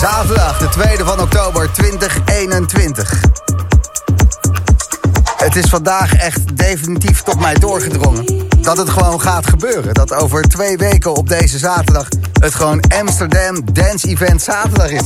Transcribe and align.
Zaterdag, 0.00 0.58
de 0.58 0.98
2e 0.98 1.04
van 1.04 1.20
oktober 1.20 1.72
2021. 1.72 3.20
Het 5.36 5.56
is 5.56 5.64
vandaag 5.66 6.14
echt 6.14 6.56
definitief 6.56 7.22
tot 7.22 7.40
mij 7.40 7.54
doorgedrongen. 7.54 8.48
Dat 8.60 8.76
het 8.76 8.88
gewoon 8.88 9.20
gaat 9.20 9.46
gebeuren. 9.46 9.94
Dat 9.94 10.12
over 10.14 10.42
twee 10.42 10.76
weken 10.76 11.14
op 11.14 11.28
deze 11.28 11.58
zaterdag 11.58 12.08
het 12.40 12.54
gewoon 12.54 12.80
Amsterdam 12.98 13.72
Dance 13.72 14.08
Event 14.08 14.42
zaterdag 14.42 14.90
is. 14.90 15.02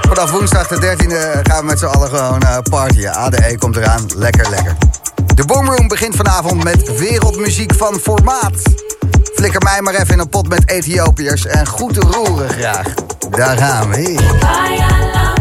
Vanaf 0.00 0.30
woensdag 0.30 0.68
de 0.68 0.76
13e 0.76 1.42
gaan 1.42 1.60
we 1.60 1.64
met 1.64 1.78
z'n 1.78 1.84
allen 1.84 2.08
gewoon 2.08 2.42
uh, 2.42 2.58
partyen. 2.70 3.12
ADE 3.12 3.58
komt 3.58 3.76
eraan. 3.76 4.06
Lekker, 4.16 4.50
lekker. 4.50 4.76
De 5.34 5.44
Boomroom 5.44 5.88
begint 5.88 6.16
vanavond 6.16 6.64
met 6.64 6.98
wereldmuziek 6.98 7.74
van 7.74 7.98
formaat. 7.98 8.62
Flikker 9.34 9.62
mij 9.62 9.80
maar 9.80 9.94
even 9.94 10.14
in 10.14 10.18
een 10.18 10.28
pot 10.28 10.48
met 10.48 10.70
Ethiopiërs 10.70 11.46
en 11.46 11.66
goed 11.66 11.94
te 11.94 12.00
roeren 12.00 12.50
graag. 12.50 12.94
Daar 13.36 13.58
gaan 13.58 13.88
we. 13.90 15.31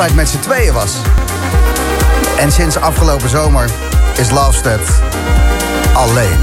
Altijd 0.00 0.16
met 0.16 0.28
z'n 0.28 0.38
tweeën 0.38 0.72
was. 0.72 0.92
En 2.38 2.52
sinds 2.52 2.76
afgelopen 2.76 3.28
zomer 3.28 3.70
is 4.16 4.30
Lovestead 4.30 4.80
alleen. 5.92 6.38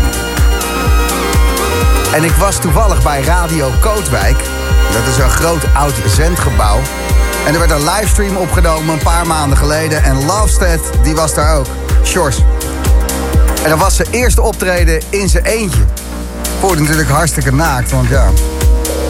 En 2.13 2.23
ik 2.23 2.31
was 2.31 2.59
toevallig 2.59 3.03
bij 3.03 3.21
Radio 3.21 3.71
Kootwijk. 3.79 4.37
Dat 4.91 5.01
is 5.07 5.17
een 5.17 5.29
groot 5.29 5.63
oud 5.73 5.93
zendgebouw. 6.05 6.79
En 7.45 7.53
er 7.53 7.59
werd 7.59 7.71
een 7.71 7.83
livestream 7.83 8.37
opgenomen 8.37 8.93
een 8.93 9.03
paar 9.03 9.27
maanden 9.27 9.57
geleden. 9.57 10.03
En 10.03 10.25
Lovestead, 10.25 10.81
die 11.03 11.15
was 11.15 11.33
daar 11.33 11.57
ook. 11.57 11.67
Shores. 12.03 12.37
En 13.63 13.69
dat 13.69 13.79
was 13.79 13.95
zijn 13.95 14.07
eerste 14.11 14.41
optreden 14.41 15.01
in 15.09 15.29
zijn 15.29 15.45
eentje. 15.45 15.81
Voelde 16.59 16.81
natuurlijk 16.81 17.09
hartstikke 17.09 17.53
naakt, 17.53 17.91
want 17.91 18.09
ja... 18.09 18.29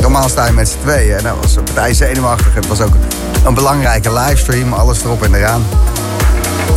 Normaal 0.02 0.30
sta 0.30 0.46
je 0.46 0.52
met 0.52 0.70
z'n 0.70 0.80
tweeën. 0.82 1.18
En 1.18 1.24
dat 1.24 1.36
was 1.42 1.56
een 1.56 1.64
partij 1.64 1.94
zenuwachtig. 1.94 2.54
Het 2.54 2.68
was 2.68 2.82
ook 2.82 2.94
belangrijke 3.52 4.14
livestream. 4.14 4.74
Alles 4.74 5.04
erop 5.04 5.24
en 5.24 5.34
eraan. 5.34 5.66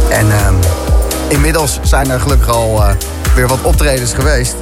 En 0.08 0.30
ehm, 0.30 0.54
inmiddels 1.28 1.78
zijn 1.82 2.10
er 2.10 2.20
gelukkig 2.20 2.48
al 2.48 2.82
eh, 2.82 2.88
weer 3.34 3.48
wat 3.48 3.62
optredens 3.62 4.12
geweest. 4.12 4.54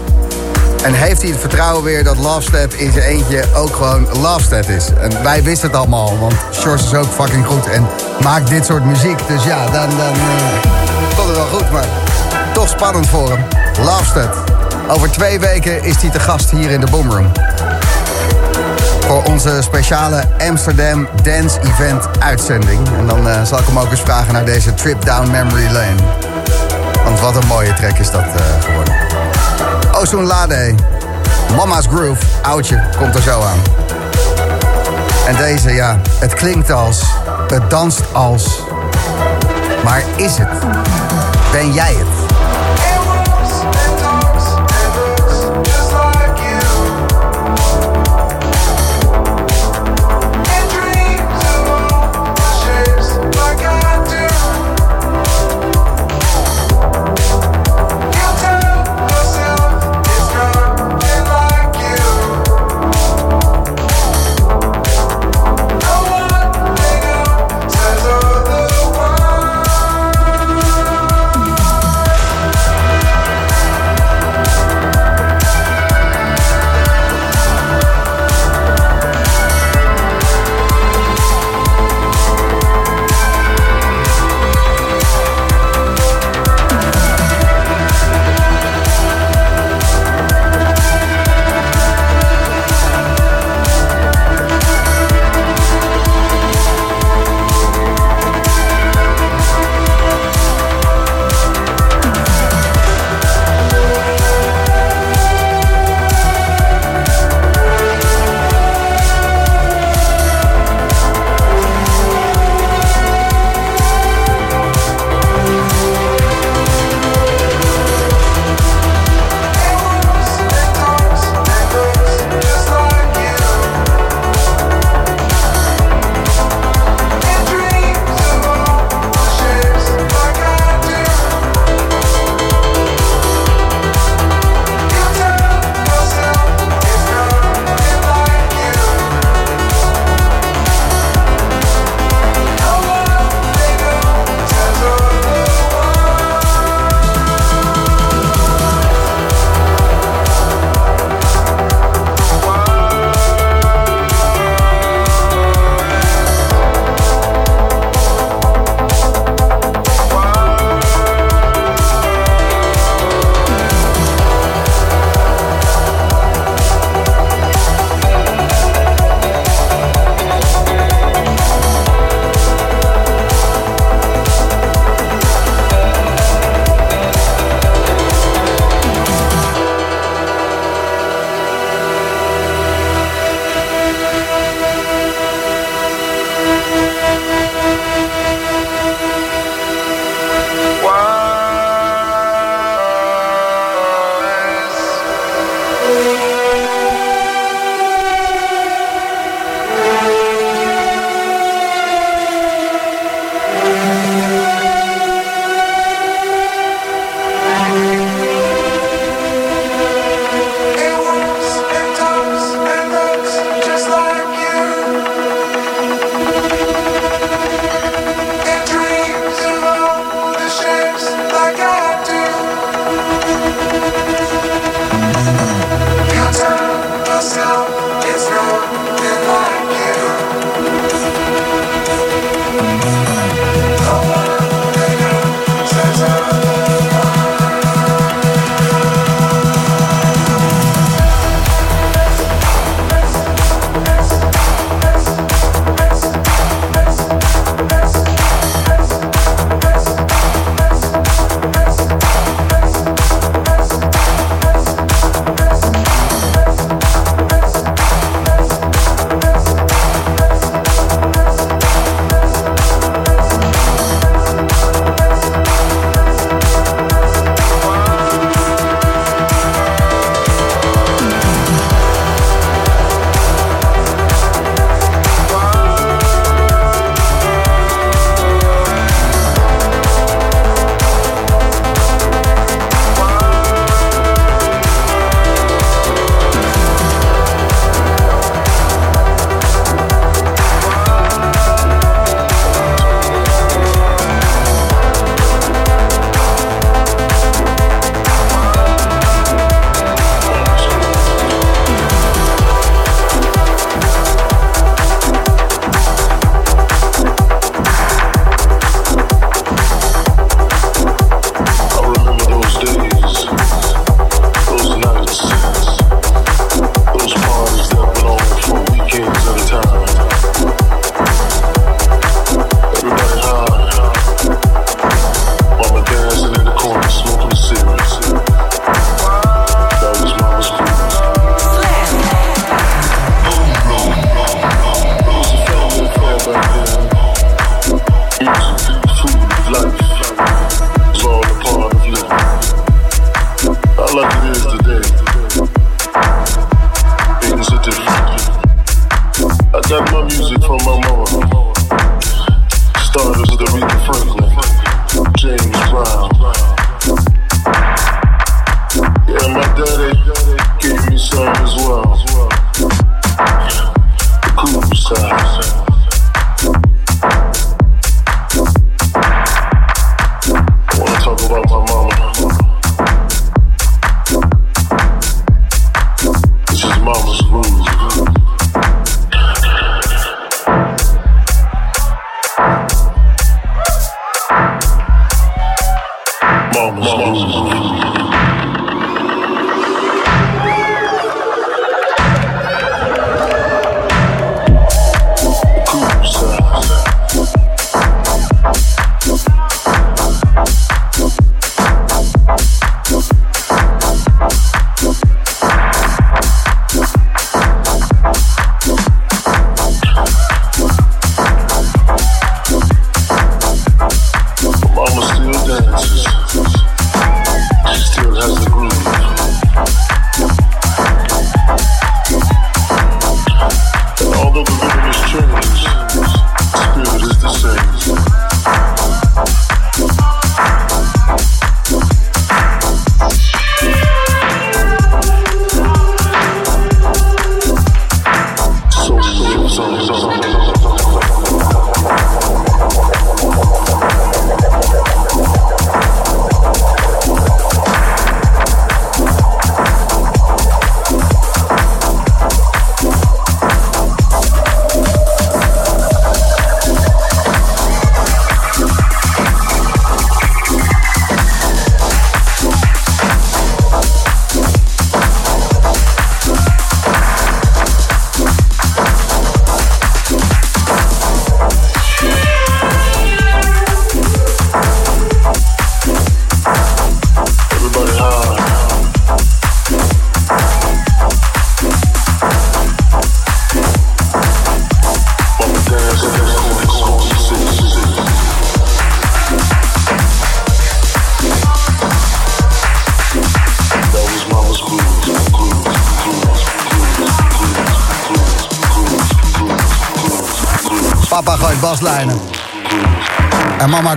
En 0.82 0.92
heeft 0.92 1.23
hij 1.23 1.30
het 1.30 1.40
vertrouwen 1.40 1.84
weer 1.84 2.04
dat 2.04 2.16
Lovestead 2.18 2.73
in 2.73 2.92
zijn 2.92 3.04
eentje 3.04 3.44
ook 3.54 3.76
gewoon 3.76 4.06
Lovestead 4.20 4.68
is. 4.68 4.88
En 5.00 5.23
wij 5.23 5.42
wisten 5.42 5.68
het 5.68 5.76
allemaal, 5.76 6.18
want 6.18 6.34
Shores 6.52 6.84
is 6.84 6.94
ook 6.94 7.06
fucking 7.06 7.46
goed 7.46 7.66
en 7.66 7.87
maakt 8.23 8.49
dit 8.49 8.64
soort 8.64 8.84
muziek. 8.84 9.26
Dus 9.28 9.44
ja, 9.44 9.64
dan, 9.64 9.88
dan 9.88 10.14
uh, 10.14 11.16
komt 11.16 11.28
het 11.28 11.37
wel 11.37 11.46
goed, 11.46 11.70
maar 11.70 11.87
toch 12.52 12.68
spannend 12.68 13.08
voor 13.08 13.30
hem. 13.30 13.44
Lovestead. 13.84 14.37
Over 14.88 15.11
twee 15.11 15.38
weken 15.38 15.82
is 15.82 15.96
hij 16.02 16.11
te 16.11 16.20
gast 16.20 16.50
hier 16.50 16.70
in 16.70 16.80
de 16.80 16.87
Boomroom. 16.90 17.32
Voor 19.06 19.23
onze 19.23 19.62
speciale 19.62 20.23
Amsterdam 20.49 21.08
Dance 21.23 21.61
Event 21.61 22.08
uitzending. 22.18 22.88
En 22.99 23.06
dan 23.06 23.26
uh, 23.26 23.42
zal 23.42 23.58
ik 23.58 23.66
hem 23.66 23.78
ook 23.78 23.90
eens 23.90 24.00
vragen 24.00 24.32
naar 24.32 24.44
deze 24.44 24.75
trip 24.75 25.04
down 25.04 25.30
memory 25.30 25.64
lane. 25.64 25.94
Want 27.04 27.20
wat 27.20 27.37
een 27.37 27.46
mooie 27.46 27.75
track 27.75 27.99
is 27.99 28.11
dat 28.11 28.25
uh, 28.25 28.62
geworden. 28.64 28.94
Ozone 29.92 30.26
Lade, 30.26 30.75
Mama's 31.56 31.87
Groove, 31.87 32.25
oudje, 32.42 32.82
komt 32.99 33.14
er 33.14 33.23
zo 33.23 33.42
aan. 33.42 33.58
En 35.26 35.37
deze, 35.37 35.70
ja, 35.70 36.00
het 36.18 36.34
klinkt 36.34 36.70
als, 36.70 37.02
het 37.49 37.70
danst 37.70 38.02
als. 38.12 38.62
Maar 39.84 40.02
is 40.16 40.37
het? 40.38 40.49
Ben 41.52 41.73
jij 41.73 41.94
het? 41.94 42.23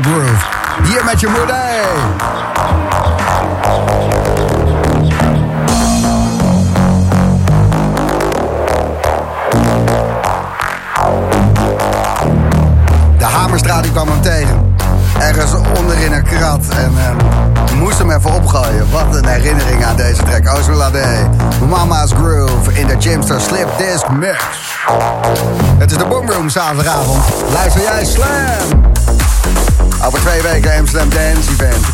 Groove. 0.02 0.46
Hier 0.84 1.04
met 1.06 1.20
je 1.20 1.28
moeder. 1.28 1.56
De 13.18 13.24
Hamerstraat 13.26 13.84
die 13.84 13.92
kwam 13.92 14.08
hem 14.08 14.22
tegen. 14.22 14.76
Ergens 15.20 15.52
onderin 15.78 16.14
een 16.14 16.24
krat. 16.24 16.66
En 16.70 16.94
ehm, 16.98 17.78
moest 17.78 17.98
hem 17.98 18.12
even 18.12 18.34
opgooien. 18.34 18.92
Wat 18.92 19.16
een 19.16 19.28
herinnering 19.28 19.86
aan 19.86 19.96
deze 19.96 20.24
track. 20.24 20.58
Ozolade. 20.58 21.30
Mama's 21.70 22.12
Groove 22.12 22.74
in 22.74 22.88
de 22.88 22.98
Jimster 22.98 23.42
Slip 23.42 23.68
Disc 23.78 24.10
Mix. 24.10 24.44
Het 25.78 25.92
is 25.92 25.98
de 25.98 26.06
Boomroom 26.06 26.50
zaterdagavond. 26.50 27.24
Luister 27.54 27.82
jij 27.82 28.06
Slam. 28.06 28.97
Over 30.06 30.20
twee 30.20 30.42
weken 30.42 30.80
Amsterdam 30.80 31.10
Dance 31.10 31.52
Event. 31.52 31.86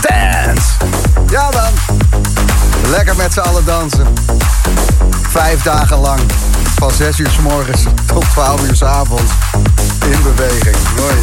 Dance! 0.00 0.68
Ja 1.30 1.50
dan. 1.50 1.72
Lekker 2.90 3.16
met 3.16 3.32
z'n 3.32 3.40
allen 3.40 3.64
dansen. 3.64 4.06
Vijf 5.28 5.62
dagen 5.62 5.98
lang. 5.98 6.20
Van 6.76 6.90
6 6.90 7.18
uur 7.18 7.30
s 7.30 7.38
morgens 7.38 7.82
tot 8.06 8.24
12 8.30 8.62
uur 8.62 8.76
s 8.76 8.82
avonds. 8.82 9.32
In 10.10 10.22
beweging. 10.22 10.76
Mooi. 10.96 11.14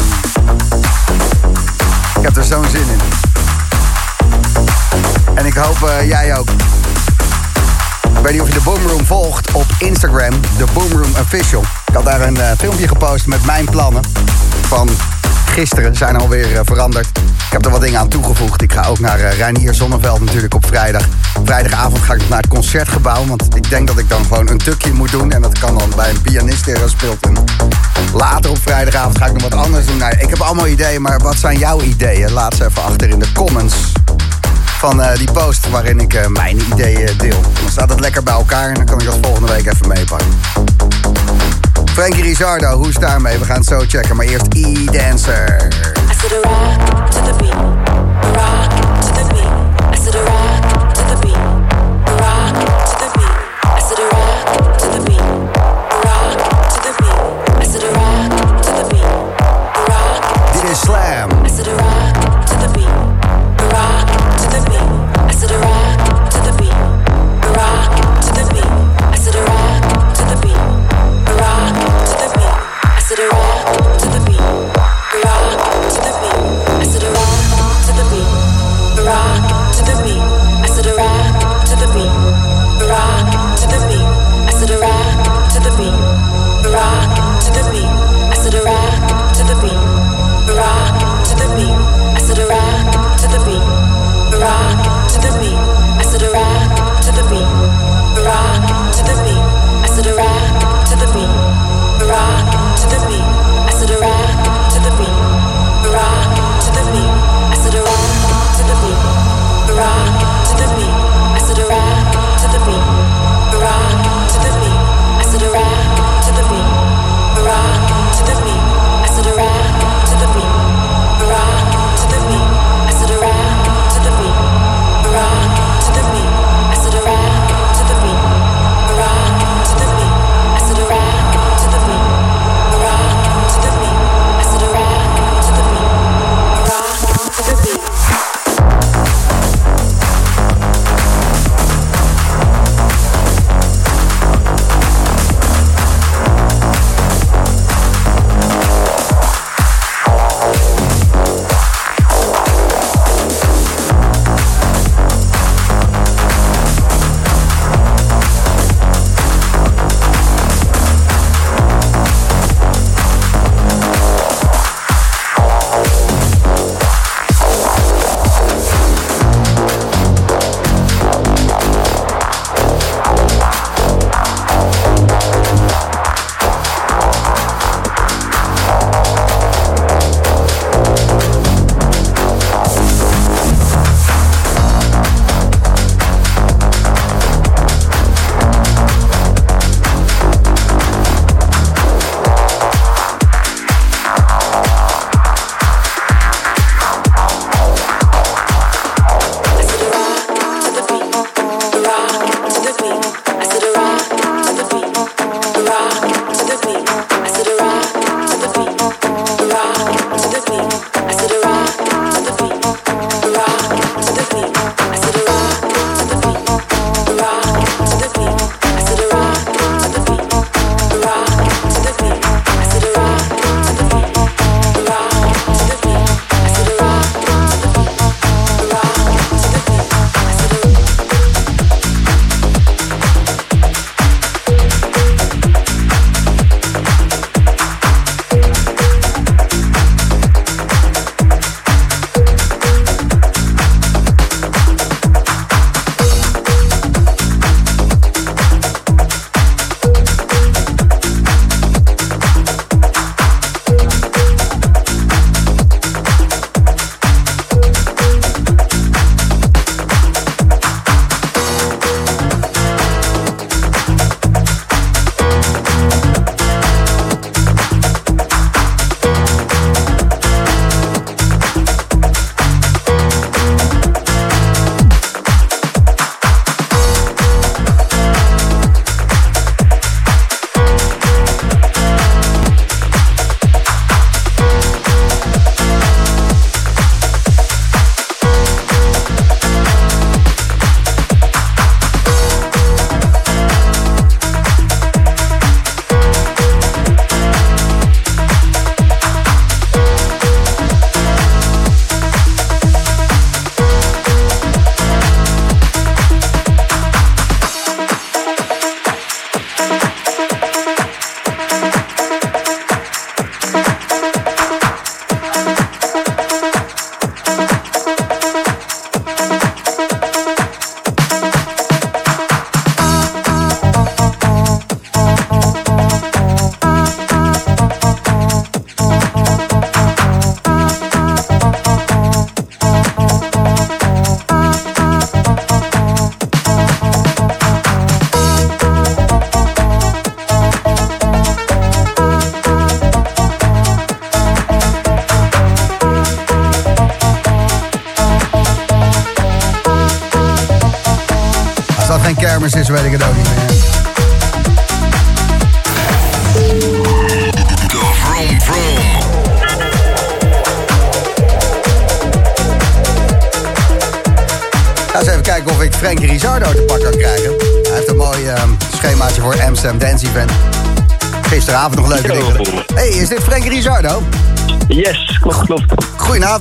Ik 2.16 2.22
heb 2.22 2.36
er 2.36 2.44
zo'n 2.44 2.64
zin 2.70 2.86
in. 2.88 3.00
En 5.34 5.46
ik 5.46 5.54
hoop 5.54 5.88
eh, 5.88 6.08
jij 6.08 6.36
ook. 6.38 6.48
Ik 8.16 8.24
weet 8.24 8.32
niet 8.32 8.40
of 8.40 8.48
je 8.48 8.54
de 8.54 8.60
Boomroom 8.60 9.06
volgt 9.06 9.52
op 9.52 9.66
Instagram, 9.78 10.40
de 10.56 10.64
Boomroom 10.72 11.12
Official. 11.20 11.62
Ik 11.86 11.94
had 11.94 12.04
daar 12.04 12.20
een 12.20 12.40
eh, 12.40 12.50
filmpje 12.58 12.88
gepost 12.88 13.26
met 13.26 13.44
mijn 13.44 13.64
plannen 13.64 14.02
van 14.68 14.88
gisteren. 15.58 15.96
Zijn 15.96 16.16
alweer 16.16 16.56
eh, 16.56 16.60
veranderd. 16.64 17.06
Ik 17.18 17.52
heb 17.52 17.64
er 17.64 17.70
wat 17.70 17.80
dingen 17.80 18.00
aan 18.00 18.08
toegevoegd. 18.08 18.62
Ik 18.62 18.72
ga 18.72 18.86
ook 18.86 18.98
naar 18.98 19.18
uh, 19.18 19.32
Reinier 19.32 19.74
Zonneveld 19.74 20.20
natuurlijk 20.20 20.54
op 20.54 20.66
vrijdag. 20.66 21.08
Vrijdagavond 21.44 22.02
ga 22.02 22.14
ik 22.14 22.28
naar 22.28 22.38
het 22.38 22.48
concertgebouw. 22.48 23.26
Want 23.26 23.56
ik 23.56 23.70
denk 23.70 23.86
dat 23.86 23.98
ik 23.98 24.08
dan 24.08 24.24
gewoon 24.24 24.48
een 24.48 24.58
tukje 24.58 24.92
moet 24.92 25.10
doen. 25.10 25.32
En 25.32 25.42
dat 25.42 25.58
kan 25.58 25.78
dan 25.78 25.92
bij 25.96 26.10
een 26.10 26.20
pianist 26.20 26.64
die 26.64 26.74
er 26.74 26.88
speelt. 26.88 27.18
Later 28.14 28.50
op 28.50 28.58
vrijdagavond 28.58 29.18
ga 29.18 29.26
ik 29.26 29.32
nog 29.32 29.42
wat 29.42 29.54
anders 29.54 29.86
doen. 29.86 29.96
Nou, 29.96 30.12
ik 30.18 30.28
heb 30.30 30.40
allemaal 30.40 30.66
ideeën, 30.66 31.02
maar 31.02 31.18
wat 31.18 31.36
zijn 31.36 31.58
jouw 31.58 31.80
ideeën? 31.80 32.32
Laat 32.32 32.54
ze 32.54 32.64
even 32.64 32.82
achter 32.82 33.08
in 33.08 33.18
de 33.18 33.32
comments 33.32 33.74
van 34.78 35.02
eh, 35.02 35.18
die 35.18 35.32
post 35.32 35.70
waarin 35.70 36.00
ik 36.00 36.28
mijn 36.28 36.60
ideeën 36.72 37.16
deel. 37.16 37.40
Dan 37.40 37.70
staat 37.70 37.90
het 37.90 38.00
lekker 38.00 38.22
bij 38.22 38.34
elkaar 38.34 38.68
en 38.68 38.74
dan 38.74 38.84
kan 38.84 39.00
ik 39.00 39.06
dat 39.06 39.18
volgende 39.22 39.52
week 39.52 39.66
even 39.66 39.88
meepakken. 39.88 40.67
Frankie 41.98 42.22
Rizardo, 42.22 42.76
hoe 42.76 42.88
is 42.88 42.94
daarmee? 42.94 43.38
We 43.38 43.44
gaan 43.44 43.56
het 43.56 43.66
zo 43.66 43.78
checken, 43.86 44.16
maar 44.16 44.26
eerst 44.26 44.46
E-Dancer. 44.54 45.68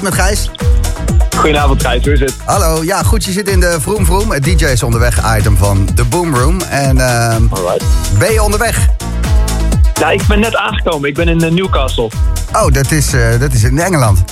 Met 0.10 0.16
Gijs. 0.20 0.50
Goedenavond, 1.36 1.82
Gijs. 1.82 2.04
Hoe 2.04 2.14
is 2.14 2.20
het? 2.20 2.34
Hallo, 2.46 2.84
ja 2.84 3.04
goed, 3.04 3.24
je 3.26 3.32
zit 3.32 3.50
in 3.50 3.60
de 3.60 3.78
Vroom 3.82 4.06
Vroom, 4.06 4.32
het 4.32 4.44
DJ 4.44 4.66
is 4.66 4.84
onderweg 4.84 5.38
item 5.38 5.58
van 5.58 5.88
de 5.94 6.04
Boom 6.04 6.36
Room. 6.36 6.62
En 6.62 7.00
ehm, 7.00 7.42
Alright. 7.50 7.84
ben 8.20 8.32
je 8.32 8.44
onderweg? 8.44 8.88
Ja, 9.94 10.12
ik 10.12 10.22
ben 10.28 10.40
net 10.40 10.56
aangekomen. 10.56 11.10
Ik 11.10 11.16
ben 11.16 11.28
in 11.28 11.42
eh, 11.42 11.52
Newcastle. 11.52 12.10
Oh, 12.54 12.72
dat 12.72 12.92
is, 12.92 13.14
eh, 13.14 13.40
dat 13.40 13.54
is 13.54 13.64
in 13.64 13.80
Engeland. 13.80 14.24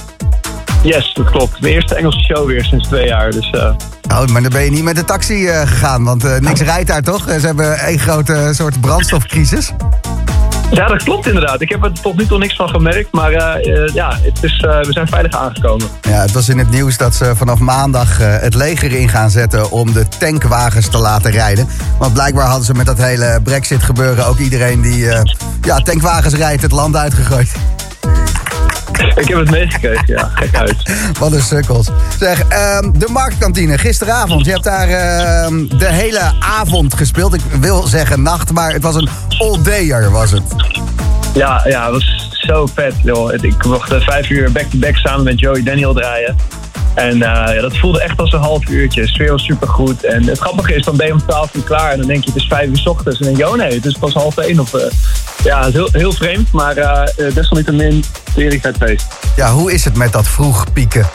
Yes, 0.84 1.14
dat 1.14 1.30
klopt. 1.30 1.62
De 1.62 1.70
eerste 1.70 1.96
Engelse 1.96 2.20
show 2.20 2.48
weer 2.48 2.64
sinds 2.64 2.88
twee 2.88 3.08
jaar. 3.08 3.32
Dus 3.32 3.50
eh, 3.50 3.72
Oh, 4.12 4.26
maar 4.26 4.42
dan 4.42 4.52
ben 4.52 4.64
je 4.64 4.72
niet 4.72 4.84
met 4.84 4.96
de 4.96 5.06
taxi 5.06 5.48
gegaan, 5.48 6.04
want 6.04 6.42
niks 6.42 6.62
rijdt 6.62 6.88
daar 6.88 7.02
toch? 7.02 7.24
Ze 7.24 7.46
hebben 7.46 7.80
één 7.80 8.00
grote 8.00 8.50
soort 8.54 8.82
brandstofcrisis. 8.82 9.72
Ja, 10.72 10.88
dat 10.88 11.04
klopt 11.04 11.28
inderdaad. 11.28 11.62
Ik 11.62 11.70
heb 11.70 11.84
er 11.84 11.92
tot 12.02 12.18
nu 12.18 12.26
toe 12.26 12.38
niks 12.38 12.56
van 12.56 12.70
gemerkt. 12.70 13.12
Maar 13.12 13.32
eh, 13.32 13.84
eh, 13.84 13.94
ja, 13.94 14.18
het 14.22 14.44
is, 14.44 14.60
eh, 14.62 14.80
we 14.80 14.92
zijn 14.92 15.08
veilig 15.08 15.32
aangekomen. 15.32 15.88
Ja, 16.02 16.22
het 16.22 16.32
was 16.32 16.50
in 16.50 16.58
het 16.58 16.70
nieuws 16.70 16.98
dat 16.98 17.16
ze 17.16 17.36
vanaf 17.36 17.60
maandag 17.60 18.18
het 18.18 18.54
leger 18.54 18.92
in 18.92 19.10
gaan 19.10 19.30
zetten 19.30 19.72
om 19.72 19.94
de 19.94 20.08
tankwagens 20.20 20.90
te 20.90 20.98
laten 20.98 21.32
rijden. 21.32 21.68
Want 22.00 22.14
blijkbaar 22.14 22.48
hadden 22.48 22.66
ze 22.66 22.74
met 22.74 22.86
dat 22.86 22.98
hele 22.98 23.40
brexit 23.44 23.84
gebeuren 23.84 24.26
ook 24.26 24.38
iedereen 24.38 24.82
die 24.82 25.06
ja, 25.62 25.78
tankwagens 25.78 26.34
rijdt 26.34 26.62
het 26.62 26.72
land 26.72 26.96
uitgegooid. 26.96 27.56
Ik 29.16 29.28
heb 29.28 29.38
het 29.38 29.50
meegekregen, 29.50 30.04
ja. 30.06 30.32
Gek 30.34 30.56
uit. 30.56 30.76
Wat 31.20 31.32
een 31.32 31.42
sukkels. 31.42 31.90
Zeg, 32.20 32.48
ehm, 32.48 32.92
de 32.92 33.08
marktkantine, 33.10 33.78
gisteravond. 33.78 34.46
Je 34.46 34.52
hebt 34.52 34.64
daar 34.64 34.90
ehm, 34.90 35.68
de 35.78 35.88
hele 35.88 36.34
avond 36.40 36.94
gespeeld. 36.94 37.34
Ik 37.34 37.42
wil 37.60 37.84
zeggen 37.84 38.22
nacht, 38.22 38.52
maar 38.52 38.74
het 38.74 38.82
was 38.82 38.96
een 38.96 39.10
all-dayer 39.40 40.12
was 40.12 40.32
het. 40.32 40.44
Ja, 41.34 41.62
ja, 41.68 41.84
het 41.84 41.92
was 41.92 42.30
zo 42.32 42.66
vet. 42.66 42.94
Joh. 43.04 43.34
Ik 43.34 43.66
mocht 43.66 43.92
eh, 43.92 44.02
vijf 44.02 44.30
uur 44.30 44.52
back-to-back 44.52 44.96
samen 44.96 45.24
met 45.24 45.40
Joey 45.40 45.64
Daniel 45.64 45.94
draaien. 45.94 46.36
En 46.96 47.14
eh, 47.14 47.56
ja, 47.56 47.62
dat 47.62 47.78
voelde 47.78 48.02
echt 48.02 48.20
als 48.20 48.34
een 48.34 48.40
half 48.40 48.70
uurtje. 48.70 49.02
De 49.02 49.08
sfeer 49.08 49.32
was 49.32 49.44
supergoed. 49.44 50.04
En 50.04 50.24
het 50.28 50.40
grappige 50.40 50.76
is, 50.76 50.84
dan 50.84 50.98
ben 50.98 51.08
je 51.08 51.14
om 51.14 51.22
12 51.26 51.54
uur 51.54 51.64
klaar. 51.64 51.92
En 51.92 51.98
dan 51.98 52.08
denk 52.08 52.24
je, 52.24 52.32
het 52.32 52.42
is 52.42 52.48
vijf 52.48 52.70
uur 52.70 52.78
's 52.78 52.86
ochtends. 52.88 53.20
En 53.20 53.26
dan 53.26 53.36
denk 53.36 53.48
je, 53.48 53.54
oh 53.54 53.60
nee, 53.60 53.74
het 53.74 53.86
is 53.86 53.98
pas 53.98 54.14
half 54.14 54.38
één. 54.38 54.60
Of, 54.60 54.74
eh, 54.74 54.92
ja, 55.44 55.70
heel, 55.72 55.90
heel 55.92 56.12
vreemd. 56.12 56.52
Maar 56.52 56.78
eh, 56.78 57.34
desalniettemin, 57.34 58.04
tering 58.34 58.62
vet 58.62 58.78
feest. 58.78 59.06
Ja, 59.36 59.52
hoe 59.52 59.74
is 59.74 59.86
het 59.86 59.96
met 59.96 60.12
dat 60.12 60.28
vroeg 60.28 60.74
pieken? 60.74 61.06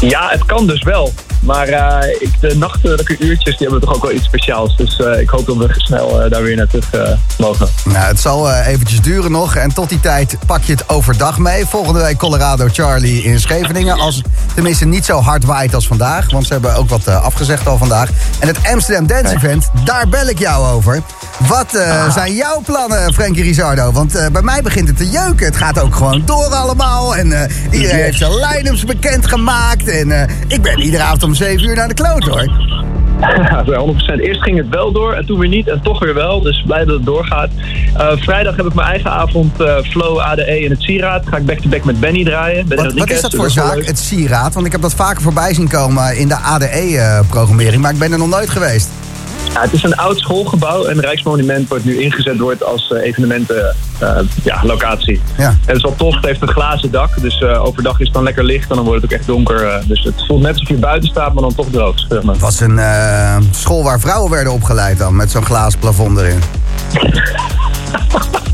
Ja, 0.00 0.28
het 0.28 0.44
kan 0.44 0.66
dus 0.66 0.82
wel. 0.82 1.12
Maar 1.42 1.68
eh, 1.68 2.10
ik, 2.20 2.40
de 2.40 2.56
nachtelijke 2.56 3.18
uurtjes 3.18 3.56
die 3.56 3.68
hebben 3.68 3.80
toch 3.88 3.94
ook 3.96 4.02
wel 4.02 4.12
iets 4.12 4.24
speciaals. 4.24 4.76
Dus 4.76 4.96
eh, 4.96 5.20
ik 5.20 5.28
hoop 5.28 5.46
dat 5.46 5.56
we 5.56 5.68
snel 5.76 6.22
eh, 6.22 6.30
daar 6.30 6.42
weer 6.42 6.56
naar 6.56 6.66
terug 6.66 7.18
mogen. 7.38 7.68
Nou, 7.84 8.06
het 8.06 8.20
zal 8.20 8.52
eventjes 8.52 9.00
duren 9.00 9.30
nog. 9.30 9.54
En 9.54 9.74
tot 9.74 9.88
die 9.88 10.00
tijd 10.00 10.36
pak 10.46 10.62
je 10.62 10.72
het 10.72 10.88
overdag 10.88 11.38
mee. 11.38 11.66
Volgende 11.66 12.00
week 12.00 12.16
Colorado 12.16 12.68
Charlie 12.72 13.22
in 13.22 13.40
Scheveningen. 13.40 13.98
Als 13.98 14.16
het 14.16 14.26
tenminste 14.54 14.84
niet 14.84 15.04
zo 15.04 15.20
hard 15.20 15.44
waait 15.44 15.74
als 15.74 15.86
vandaag. 15.86 16.30
Want 16.30 16.46
ze 16.46 16.52
hebben 16.52 16.74
ook 16.74 16.88
wat 16.88 17.08
afgezegd 17.08 17.66
al 17.66 17.78
vandaag. 17.78 18.10
En 18.38 18.48
het 18.48 18.58
Amsterdam 18.72 19.06
Dance 19.06 19.34
Event, 19.34 19.70
daar 19.84 20.08
bel 20.08 20.28
ik 20.28 20.38
jou 20.38 20.66
over. 20.66 21.02
Wat 21.38 21.74
eh, 21.74 22.10
zijn 22.10 22.34
jouw 22.34 22.62
plannen, 22.64 23.14
Frankie 23.14 23.42
Rizardo? 23.42 23.92
Want 23.92 24.14
eh, 24.14 24.26
bij 24.32 24.42
mij 24.42 24.62
begint 24.62 24.88
het 24.88 24.96
te 24.96 25.08
jeuken. 25.08 25.46
Het 25.46 25.56
gaat 25.56 25.80
ook 25.80 25.94
gewoon 25.94 26.22
door 26.24 26.44
allemaal. 26.44 27.16
En 27.16 27.32
eh, 27.32 27.54
iedereen 27.70 28.02
heeft 28.02 28.18
zijn 28.18 28.32
line-ups 28.34 28.84
bekendgemaakt. 28.84 29.88
En 29.88 30.28
ik 30.46 30.62
ben 30.62 30.78
iedere 30.78 31.02
avond 31.02 31.22
om 31.22 31.34
7 31.34 31.68
uur 31.68 31.76
naar 31.76 31.88
de 31.88 31.94
kloot, 31.94 32.24
hoor. 32.24 32.44
Ja, 33.22 33.64
100%. 33.64 34.20
Eerst 34.20 34.42
ging 34.42 34.56
het 34.56 34.68
wel 34.68 34.92
door 34.92 35.12
en 35.12 35.26
toen 35.26 35.38
weer 35.38 35.48
niet 35.48 35.68
en 35.68 35.80
toch 35.82 35.98
weer 35.98 36.14
wel. 36.14 36.40
Dus 36.40 36.62
blij 36.66 36.84
dat 36.84 36.94
het 36.94 37.04
doorgaat. 37.04 37.50
Vrijdag 38.16 38.56
heb 38.56 38.66
ik 38.66 38.74
mijn 38.74 38.88
eigen 38.88 39.10
avond 39.10 39.52
Flow 39.82 40.18
ADE 40.18 40.60
in 40.60 40.70
het 40.70 40.82
Sieraad. 40.82 41.26
Ga 41.26 41.36
ik 41.36 41.46
back-to-back 41.46 41.84
met 41.84 42.00
Benny 42.00 42.24
draaien. 42.24 42.68
Ben 42.68 42.76
Wat, 42.76 42.92
wat 42.92 43.10
is 43.10 43.20
dat 43.20 43.34
voor 43.34 43.50
zaak, 43.50 43.84
het 43.84 43.98
sieraad? 43.98 44.54
Want 44.54 44.66
ik 44.66 44.72
heb 44.72 44.80
dat 44.80 44.94
vaker 44.94 45.22
voorbij 45.22 45.54
zien 45.54 45.68
komen 45.68 46.16
in 46.16 46.28
de 46.28 46.36
ADE-programmering, 46.36 47.82
maar 47.82 47.92
ik 47.92 47.98
ben 47.98 48.12
er 48.12 48.18
nog 48.18 48.28
nooit 48.28 48.50
geweest. 48.50 48.88
Ja, 49.52 49.60
het 49.60 49.72
is 49.72 49.82
een 49.82 49.96
oud 49.96 50.18
schoolgebouw 50.18 50.84
en 50.84 51.00
Rijksmonument 51.00 51.68
wordt 51.68 51.84
nu 51.84 52.00
ingezet 52.00 52.38
wordt 52.38 52.64
als 52.64 52.90
eh, 52.92 53.02
evenementen 53.02 53.74
eh, 53.98 54.16
ja, 54.42 54.60
locatie. 54.64 55.20
Ja. 55.36 55.48
En 55.48 55.58
het 55.66 55.76
is 55.76 55.82
wel 55.82 55.94
tof, 55.96 56.14
het 56.14 56.24
heeft 56.24 56.42
een 56.42 56.48
glazen 56.48 56.90
dak, 56.90 57.20
dus 57.20 57.40
eh, 57.40 57.64
overdag 57.64 57.98
is 58.00 58.04
het 58.04 58.14
dan 58.14 58.22
lekker 58.22 58.44
licht 58.44 58.70
en 58.70 58.76
dan 58.76 58.84
wordt 58.84 59.02
het 59.02 59.12
ook 59.12 59.18
echt 59.18 59.26
donker. 59.26 59.66
eh, 59.66 59.82
dus 59.86 60.04
het 60.04 60.26
voelt 60.26 60.42
net 60.42 60.52
alsof 60.52 60.68
je 60.68 60.74
buiten 60.74 61.08
staat, 61.08 61.32
maar 61.34 61.42
dan 61.42 61.54
toch 61.54 61.66
droog. 61.70 61.98
Zeg 62.08 62.22
maar. 62.22 62.32
Het 62.32 62.42
was 62.42 62.60
een 62.60 62.78
eh, 62.78 63.36
school 63.50 63.82
waar 63.84 64.00
vrouwen 64.00 64.30
werden 64.30 64.52
opgeleid 64.52 64.98
dan, 64.98 65.16
met 65.16 65.30
zo'n 65.30 65.44
glazen 65.44 65.78
plafond 65.78 66.18
erin. 66.18 66.38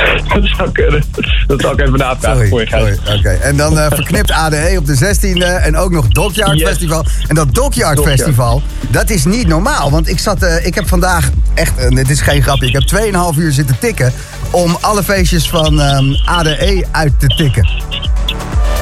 dat 0.34 0.50
zou 0.56 0.72
kunnen. 0.72 1.04
Dat 1.46 1.60
zal 1.60 1.72
ik 1.72 1.80
even 1.80 2.16
Sorry, 2.20 2.48
voor 2.48 2.60
je. 2.60 2.98
Oké, 3.18 3.28
en 3.28 3.56
dan 3.56 3.78
eh, 3.78 3.86
verknipt 3.86 4.30
ADE 4.30 4.74
op 4.78 4.86
de 4.86 4.96
16e 4.96 5.62
en 5.62 5.76
ook 5.76 5.90
nog 5.90 6.08
Dockyard 6.08 6.58
Yes. 6.58 6.68
Festival. 6.68 7.04
En 7.28 7.34
dat 7.34 7.54
Dockyard 7.54 7.96
Dockyard. 7.96 8.20
Festival, 8.20 8.62
dat 8.90 9.10
is 9.10 9.24
niet 9.24 9.46
normaal. 9.46 9.90
Want 9.90 10.08
ik 10.08 10.18
zat, 10.18 10.42
eh, 10.42 10.66
ik 10.66 10.74
heb 10.74 10.88
vandaag, 10.88 11.30
echt, 11.54 11.78
en 11.78 11.94
dit 11.94 12.10
is 12.10 12.20
geen 12.20 12.42
grapje, 12.42 12.66
ik 12.66 12.72
heb 12.72 12.82
2,5 12.82 13.38
uur 13.38 13.52
zitten 13.52 13.78
tikken 13.78 14.12
om 14.50 14.76
alle 14.80 15.02
feestjes 15.02 15.48
van 15.48 15.80
ehm, 15.80 16.14
ADE 16.24 16.86
uit 16.90 17.12
te 17.18 17.26
tikken. 17.26 17.68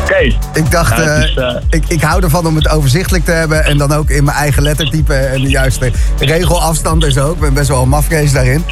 Oké. 0.02 0.36
Ik 0.54 0.70
dacht, 0.70 0.98
eh, 0.98 1.22
is, 1.22 1.34
eh, 1.34 1.54
ik, 1.70 1.84
ik 1.88 2.02
hou 2.02 2.22
ervan 2.22 2.46
om 2.46 2.56
het 2.56 2.68
overzichtelijk 2.68 3.24
te 3.24 3.30
hebben. 3.30 3.64
En 3.64 3.78
dan 3.78 3.92
ook 3.92 4.10
in 4.10 4.24
mijn 4.24 4.36
eigen 4.36 4.62
lettertype 4.62 5.14
en 5.14 5.42
de 5.42 5.48
juiste 5.48 5.92
regelafstand 6.18 7.04
en 7.04 7.12
zo. 7.12 7.32
Ik 7.32 7.40
ben 7.40 7.54
best 7.54 7.68
wel 7.68 7.82
een 7.82 7.88
mafkees 7.88 8.32
daarin. 8.32 8.64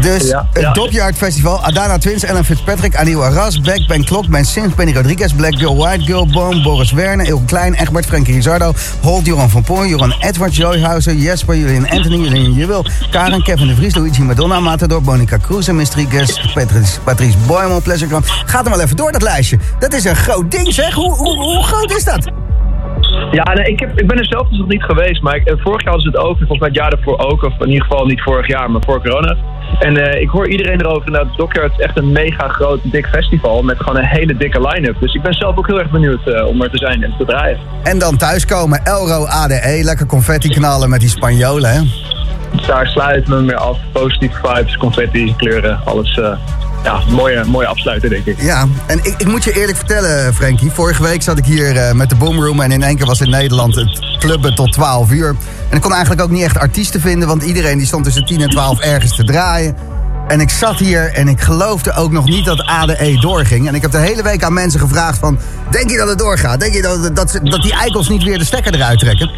Dus 0.00 0.28
Ja, 0.28 0.48
het 0.52 0.92
ja. 0.92 1.12
Festival. 1.12 1.64
Adana 1.64 1.98
Twins, 1.98 2.24
Ellen 2.24 2.44
Fitzpatrick, 2.44 2.96
Anil 2.96 3.24
Arras, 3.24 3.60
Beck, 3.60 3.86
Ben 3.86 4.04
Klok, 4.04 4.28
Ben 4.28 4.44
Sims, 4.44 4.74
Benny 4.74 4.92
Rodriguez, 4.92 5.32
Black 5.32 5.58
Girl, 5.58 5.76
White 5.76 6.04
Girl, 6.04 6.26
Boom, 6.26 6.62
Boris 6.62 6.92
Werner, 6.92 7.26
Ilke 7.26 7.44
Klein, 7.44 7.74
Egbert, 7.74 8.06
Frankie 8.06 8.34
Rizardo, 8.34 8.72
Holt, 9.00 9.26
Joran 9.26 9.50
van 9.50 9.62
Poorn, 9.62 9.88
Joran 9.88 10.14
Edward, 10.20 10.56
Joyhauser, 10.56 11.14
Jesper, 11.14 11.56
Julian 11.56 11.88
Anthony, 11.88 12.16
Julian 12.16 12.52
Jewel, 12.52 12.84
Karen, 13.10 13.42
Kevin 13.42 13.66
de 13.66 13.74
Vries, 13.74 13.94
Luigi 13.94 14.22
Madonna, 14.22 14.60
Matador, 14.60 15.02
Monica 15.02 15.38
Cruz 15.38 15.68
en 15.68 15.76
Mystery 15.76 16.06
Guest, 16.10 16.52
Patrice, 16.54 17.00
Patrice 17.00 17.36
Boymel, 17.46 17.80
Pleasuregram. 17.80 18.22
Gaat 18.24 18.64
er 18.64 18.70
wel 18.70 18.80
even 18.80 18.96
door, 18.96 19.12
dat 19.12 19.22
lijstje. 19.22 19.58
Dat 19.78 19.92
is 19.92 20.04
een 20.04 20.16
groot 20.16 20.50
ding, 20.50 20.74
zeg. 20.74 20.94
Hoe, 20.94 21.14
hoe, 21.14 21.36
hoe 21.36 21.62
groot 21.62 21.90
is 21.90 22.04
dat? 22.04 22.49
Ja, 23.30 23.52
nee, 23.54 23.66
ik, 23.66 23.80
heb, 23.80 24.00
ik 24.00 24.06
ben 24.06 24.18
er 24.18 24.26
zelf 24.26 24.48
dus 24.48 24.58
nog 24.58 24.68
niet 24.68 24.82
geweest, 24.82 25.22
maar 25.22 25.36
ik, 25.36 25.46
eh, 25.46 25.54
vorig 25.58 25.82
jaar 25.82 25.92
hadden 25.94 26.12
ze 26.12 26.18
het 26.18 26.26
ook. 26.26 26.40
en 26.40 26.46
Volgens 26.46 26.58
mij 26.58 26.68
het 26.68 26.76
jaar 26.76 26.92
ervoor 26.92 27.18
ook, 27.18 27.42
of 27.42 27.52
in 27.60 27.68
ieder 27.68 27.86
geval 27.86 28.06
niet 28.06 28.22
vorig 28.22 28.46
jaar, 28.46 28.70
maar 28.70 28.82
voor 28.86 29.02
corona. 29.02 29.36
En 29.78 29.96
eh, 29.96 30.20
ik 30.20 30.28
hoor 30.28 30.48
iedereen 30.48 30.80
erover. 30.80 31.06
Inderdaad, 31.06 31.36
Dockyard 31.36 31.72
is 31.72 31.84
echt 31.84 31.96
een 31.96 32.12
mega 32.12 32.48
groot, 32.48 32.80
dik 32.82 33.06
festival 33.06 33.62
met 33.62 33.76
gewoon 33.78 33.96
een 33.96 34.06
hele 34.08 34.36
dikke 34.36 34.60
line-up. 34.60 34.96
Dus 35.00 35.14
ik 35.14 35.22
ben 35.22 35.34
zelf 35.34 35.56
ook 35.56 35.66
heel 35.66 35.78
erg 35.78 35.90
benieuwd 35.90 36.26
eh, 36.26 36.46
om 36.46 36.62
er 36.62 36.70
te 36.70 36.78
zijn 36.78 37.02
en 37.02 37.14
te 37.18 37.24
draaien. 37.24 37.58
En 37.82 37.98
dan 37.98 38.16
thuiskomen, 38.16 38.80
Elro 38.84 39.24
ADE, 39.26 39.80
lekker 39.82 40.06
confetti 40.06 40.48
knallen 40.48 40.90
met 40.90 41.00
die 41.00 41.08
Spanjolen, 41.08 41.70
hè? 41.72 41.80
Daar 42.66 42.86
sluiten 42.86 43.36
we 43.36 43.42
mee 43.42 43.56
af. 43.56 43.78
Positieve 43.92 44.38
vibes, 44.42 44.76
confetti, 44.76 45.34
kleuren, 45.36 45.80
alles. 45.84 46.20
Ja, 46.84 47.00
mooie, 47.08 47.44
mooie 47.44 47.66
afsluiter, 47.66 48.08
denk 48.10 48.24
ik. 48.26 48.40
Ja, 48.42 48.66
en 48.86 48.98
ik, 49.02 49.14
ik 49.18 49.26
moet 49.26 49.44
je 49.44 49.52
eerlijk 49.60 49.76
vertellen, 49.78 50.34
Frankie. 50.34 50.70
Vorige 50.70 51.02
week 51.02 51.22
zat 51.22 51.38
ik 51.38 51.44
hier 51.44 51.76
eh, 51.76 51.92
met 51.92 52.08
de 52.08 52.14
Boomroom 52.14 52.60
en 52.60 52.72
in 52.72 52.82
één 52.82 52.96
keer 52.96 53.06
was 53.06 53.20
in 53.20 53.30
Nederland 53.30 53.74
het 53.74 54.00
clubben 54.18 54.54
tot 54.54 54.72
12 54.72 55.10
uur. 55.10 55.36
En 55.68 55.76
ik 55.76 55.82
kon 55.82 55.92
eigenlijk 55.92 56.22
ook 56.22 56.30
niet 56.30 56.42
echt 56.44 56.58
artiesten 56.58 57.00
vinden, 57.00 57.28
want 57.28 57.42
iedereen 57.42 57.78
die 57.78 57.86
stond 57.86 58.04
tussen 58.04 58.24
10 58.24 58.40
en 58.40 58.48
12 58.48 58.80
ergens 58.80 59.16
te 59.16 59.24
draaien. 59.24 59.76
En 60.28 60.40
ik 60.40 60.50
zat 60.50 60.78
hier 60.78 61.12
en 61.12 61.28
ik 61.28 61.40
geloofde 61.40 61.92
ook 61.92 62.10
nog 62.12 62.24
niet 62.24 62.44
dat 62.44 62.66
ADE 62.66 63.16
doorging. 63.20 63.68
En 63.68 63.74
ik 63.74 63.82
heb 63.82 63.90
de 63.90 63.98
hele 63.98 64.22
week 64.22 64.42
aan 64.44 64.52
mensen 64.52 64.80
gevraagd 64.80 65.18
van... 65.18 65.38
Denk 65.70 65.90
je 65.90 65.96
dat 65.96 66.08
het 66.08 66.18
doorgaat? 66.18 66.60
Denk 66.60 66.74
je 66.74 66.82
dat, 66.82 67.16
dat, 67.16 67.40
dat 67.42 67.62
die 67.62 67.72
eikels 67.72 68.08
niet 68.08 68.22
weer 68.22 68.38
de 68.38 68.44
stekker 68.44 68.74
eruit 68.74 68.98
trekken? 68.98 69.30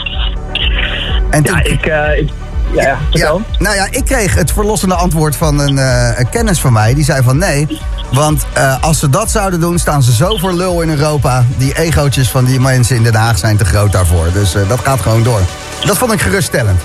En 1.30 1.42
toen, 1.42 1.56
Ja, 1.56 1.62
ik... 1.62 1.86
eh, 1.86 2.18
ik 2.18 2.30
ja, 2.72 2.82
ja, 2.82 2.98
ja, 3.10 3.32
nou 3.58 3.74
ja, 3.76 3.86
ik 3.90 4.04
kreeg 4.04 4.34
het 4.34 4.52
verlossende 4.52 4.94
antwoord 4.94 5.36
van 5.36 5.58
een, 5.58 5.78
eh, 5.78 6.18
een 6.18 6.28
kennis 6.28 6.60
van 6.60 6.72
mij. 6.72 6.94
Die 6.94 7.04
zei 7.04 7.22
van 7.22 7.38
nee, 7.38 7.80
want 8.12 8.42
eh, 8.52 8.82
als 8.82 8.98
ze 8.98 9.10
dat 9.10 9.30
zouden 9.30 9.60
doen... 9.60 9.78
staan 9.78 10.02
ze 10.02 10.12
zo 10.14 10.36
voor 10.36 10.52
lul 10.52 10.80
in 10.80 10.90
Europa. 10.90 11.44
Die 11.56 11.78
egootjes 11.78 12.28
van 12.30 12.44
die 12.44 12.60
mensen 12.60 12.96
in 12.96 13.02
Den 13.02 13.14
Haag 13.14 13.38
zijn 13.38 13.56
te 13.56 13.64
groot 13.64 13.92
daarvoor. 13.92 14.32
Dus 14.32 14.54
eh, 14.54 14.68
dat 14.68 14.80
gaat 14.80 15.00
gewoon 15.00 15.22
door. 15.22 15.40
Dat 15.84 15.98
vond 15.98 16.12
ik 16.12 16.20
geruststellend. 16.20 16.80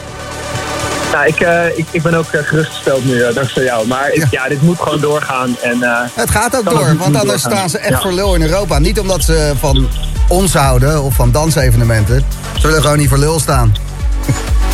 Nou, 1.11 1.25
ik, 1.27 1.39
ik, 1.75 1.85
ik 1.91 2.01
ben 2.01 2.13
ook 2.13 2.25
gerustgesteld 2.31 3.05
nu, 3.05 3.33
dankzij 3.33 3.63
jou. 3.63 3.87
Maar 3.87 4.11
ik, 4.11 4.15
Ja. 4.21 4.27
ja. 4.31 4.47
dit 4.49 4.61
moet 4.61 4.79
gewoon 4.79 4.99
doorgaan. 4.99 5.55
En, 5.61 5.77
Het 6.13 6.31
gaat 6.31 6.55
ook 6.57 6.69
door, 6.69 6.85
want 6.97 7.15
anders 7.15 7.23
doorgaan. 7.23 7.51
staan 7.51 7.69
ze 7.69 7.77
echt 7.77 7.89
Ja. 7.89 7.99
voor 8.01 8.13
lul 8.13 8.35
in 8.35 8.41
Europa. 8.41 8.79
Niet 8.79 8.99
omdat 8.99 9.23
ze 9.23 9.53
van 9.59 9.87
ons 10.27 10.53
houden 10.53 11.03
of 11.03 11.13
van 11.13 11.31
dansevenementen. 11.31 12.23
Ze 12.59 12.67
willen 12.67 12.81
gewoon 12.81 12.97
niet 12.97 13.09
voor 13.09 13.17
lul 13.17 13.39
staan. 13.39 13.75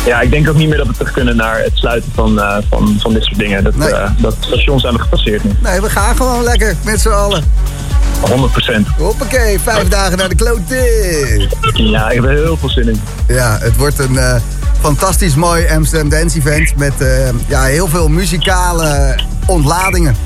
Ja, 0.06 0.20
ik 0.20 0.30
denk 0.30 0.48
ook 0.48 0.56
niet 0.56 0.68
meer 0.68 0.76
dat 0.78 0.86
we 0.86 0.92
terug 0.92 1.10
kunnen 1.12 1.36
naar 1.36 1.58
het 1.58 1.70
sluiten 1.74 2.10
van, 2.14 2.40
eh, 2.40 2.56
van, 2.70 2.96
van 3.00 3.12
dit 3.12 3.24
soort 3.24 3.38
dingen. 3.38 3.64
Dat, 3.64 3.76
Nee. 3.76 3.88
eh, 3.92 4.10
dat 4.18 4.36
station 4.40 4.80
zijn 4.80 4.94
we 4.94 5.00
gepasseerd 5.00 5.44
nu. 5.44 5.50
Nee, 5.62 5.80
we 5.80 5.90
gaan 5.90 6.16
gewoon 6.16 6.42
lekker 6.42 6.76
met 6.84 7.00
z'n 7.00 7.08
allen. 7.08 7.44
100 8.20 8.52
procent. 8.52 8.88
Hoppakee, 8.98 9.60
vijf 9.60 9.88
dagen 9.88 10.18
naar 10.18 10.28
de 10.28 10.34
klote. 10.34 10.74
Ja, 11.74 12.08
ik 12.10 12.14
heb 12.14 12.24
er 12.24 12.30
heel 12.30 12.56
veel 12.56 12.68
zin 12.70 12.88
in. 12.88 13.00
Ja, 13.28 13.58
het 13.60 13.76
wordt 13.76 13.98
een 13.98 14.18
eh, 14.18 14.36
fantastisch 14.88 15.34
mooi 15.34 15.68
Amsterdam 15.68 16.08
Dance 16.08 16.38
Event 16.38 16.76
met 16.76 16.92
eh, 17.00 17.08
ja, 17.46 17.62
heel 17.62 17.88
veel 17.88 18.08
muzikale 18.08 19.14
ontladingen. 19.46 20.16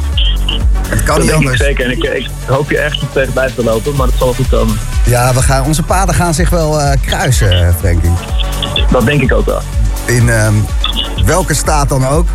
Het 0.88 1.02
kan 1.02 1.16
Dat 1.16 1.24
niet 1.24 1.34
anders. 1.34 1.58
zeker. 1.60 1.84
En 1.84 1.90
ik, 1.90 2.02
ik 2.04 2.28
hoop 2.46 2.70
je 2.70 2.78
echt 2.78 2.98
tegen 3.12 3.32
bij 3.32 3.50
te 3.54 3.64
lopen, 3.64 3.96
maar 3.96 4.06
dat 4.06 4.14
zal 4.18 4.34
goed 4.34 4.48
komen. 4.48 4.78
Ja, 5.04 5.34
we 5.34 5.42
gaan, 5.42 5.64
onze 5.64 5.82
paden 5.82 6.14
gaan 6.14 6.34
zich 6.34 6.50
wel 6.50 6.80
eh, 6.80 6.96
kruisen, 7.06 7.50
eh, 7.66 7.68
Frankie. 7.78 8.10
Dat 8.90 9.04
denk 9.06 9.22
ik 9.22 9.32
ook 9.32 9.46
wel. 9.46 9.60
In 10.04 10.28
ehm, 10.28 10.54
welke 11.24 11.54
staat 11.54 11.88
dan 11.88 12.06
ook. 12.06 12.26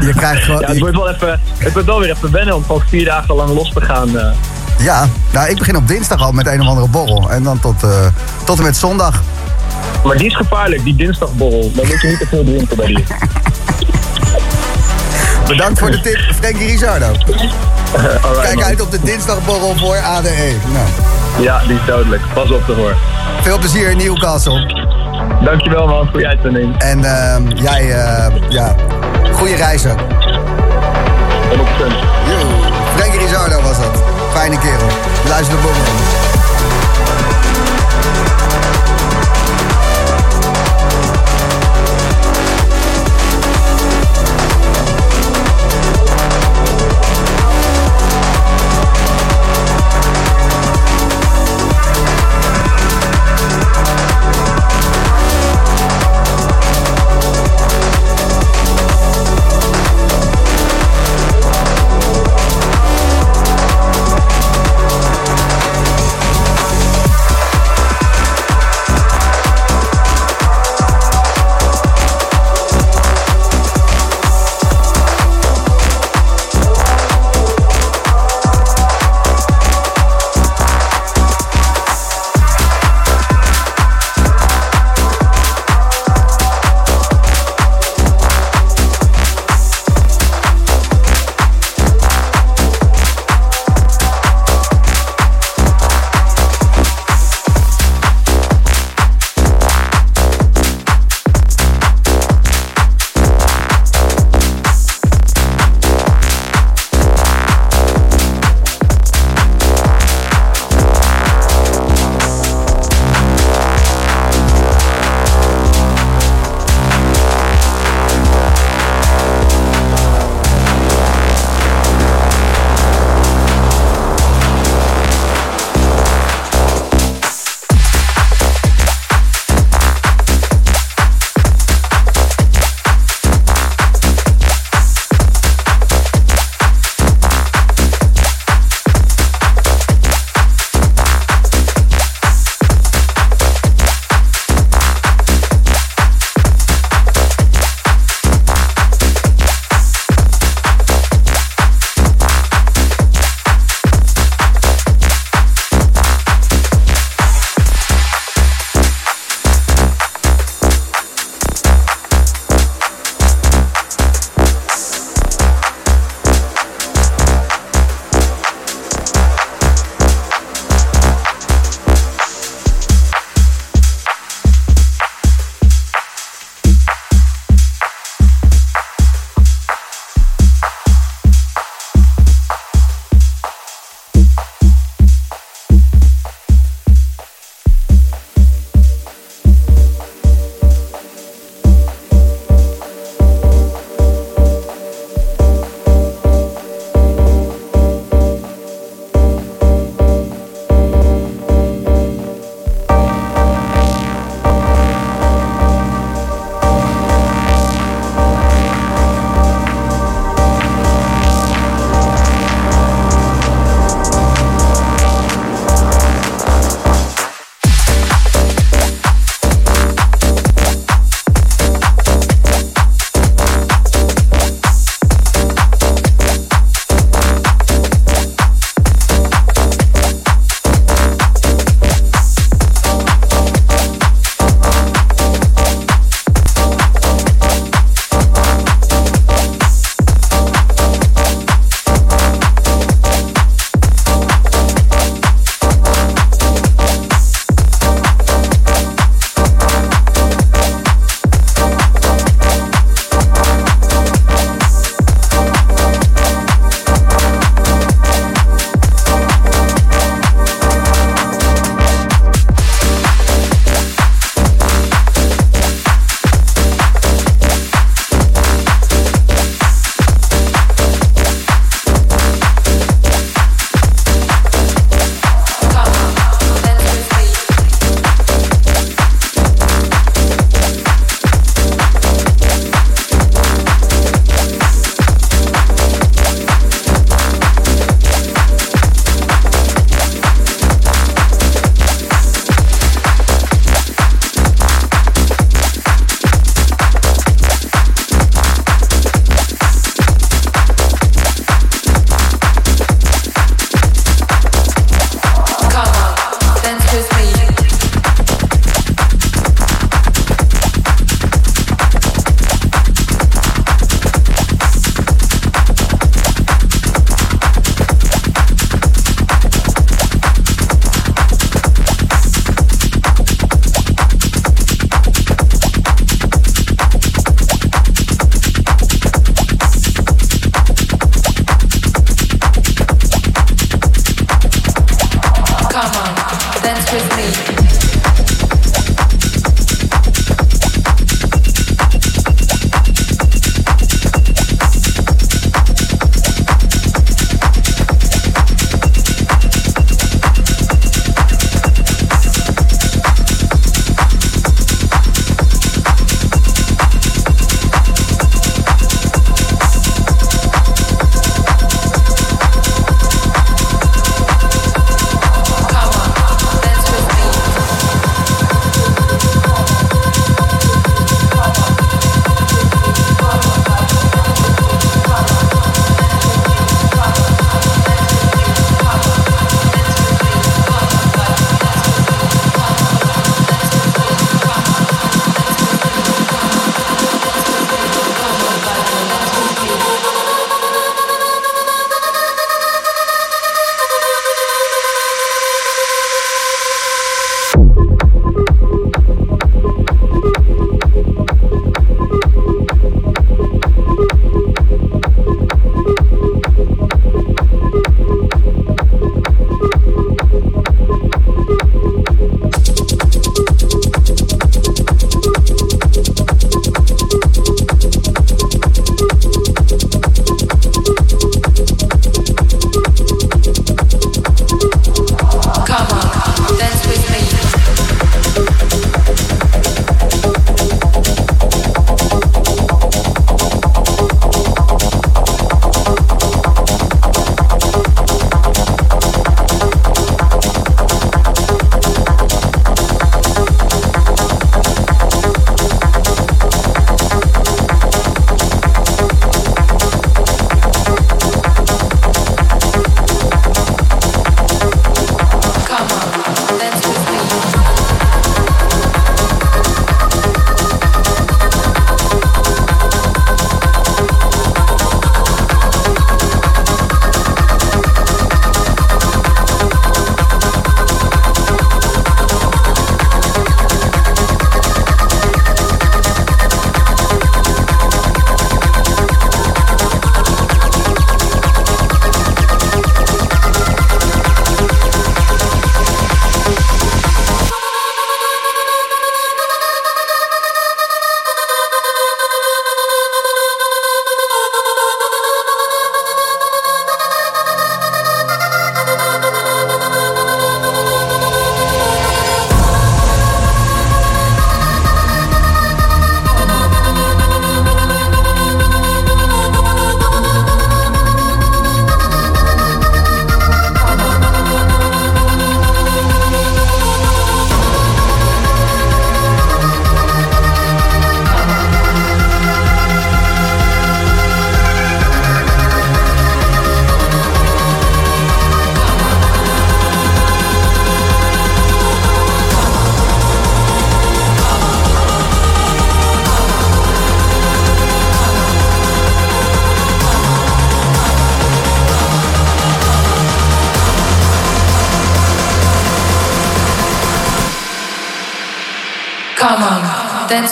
Je 0.00 0.12
krijgt 0.16 0.42
gewoon... 0.44 0.60
Ja, 0.66 0.66
het 0.66 0.74
je- 0.76 0.80
wordt 0.80 0.96
wel, 0.96 1.08
even, 1.10 1.40
het 1.58 1.72
wordt 1.72 1.88
wel 1.88 2.00
weer 2.00 2.10
even 2.10 2.32
wennen 2.32 2.54
om 2.56 2.62
gewoon 2.64 2.82
vier 2.88 3.04
dagen 3.04 3.34
lang 3.34 3.50
los 3.50 3.72
te 3.72 3.80
gaan. 3.80 4.08
ja, 4.78 5.08
nou, 5.32 5.48
ik 5.48 5.58
begin 5.58 5.76
op 5.76 5.88
dinsdag 5.88 6.20
al 6.20 6.32
met 6.32 6.46
een 6.46 6.60
of 6.60 6.66
andere 6.66 6.88
borrel. 6.88 7.30
En 7.30 7.42
dan 7.42 7.60
tot, 7.60 7.84
tot 8.44 8.58
en 8.58 8.64
met 8.64 8.76
zondag. 8.76 9.22
Maar 10.04 10.16
die 10.16 10.26
is 10.26 10.36
gevaarlijk, 10.36 10.84
die 10.84 10.96
dinsdagborrel. 10.96 11.70
Dan 11.74 11.86
moet 11.86 12.00
je 12.00 12.08
niet 12.08 12.18
te 12.18 12.26
veel 12.26 12.44
drinken 12.44 12.76
bij 12.76 12.86
die. 12.86 13.04
Bedankt 15.46 15.78
voor 15.78 15.90
de 15.90 16.00
tip, 16.00 16.18
Frankie 16.40 16.66
Rizardo. 16.66 17.06
Alright, 17.96 18.40
Kijk 18.42 18.54
man. 18.54 18.64
uit 18.64 18.80
op 18.80 18.90
de 18.90 18.98
dinsdagborrel 19.02 19.74
voor 19.76 19.96
ADE. 19.98 20.54
Nou, 20.72 20.86
Ja, 21.42 21.60
die 21.66 21.74
is 21.76 21.80
dodelijk. 21.86 22.22
Pas 22.34 22.50
op 22.50 22.66
te 22.66 22.72
hoor. 22.72 22.94
veel 23.42 23.58
plezier 23.58 23.90
in 23.90 23.96
Newcastle. 23.96 24.74
Dankjewel 25.44 25.86
man 25.86 26.08
voor 26.10 26.20
je 26.20 26.26
uitzending. 26.26 26.78
En 26.78 27.04
ehm, 27.04 27.48
jij, 27.54 27.90
eh, 27.90 28.26
ja, 28.48 28.74
goede 29.32 29.54
reizen. 29.56 29.90
100%. 29.90 29.98
Yo, 32.28 32.46
Frankie 32.96 33.18
Rizardo 33.20 33.60
was 33.62 33.76
dat. 33.78 34.02
Fijne 34.32 34.58
kerel. 34.58 34.88
Luister 35.28 35.56
de 35.56 35.62
boven. 35.62 36.09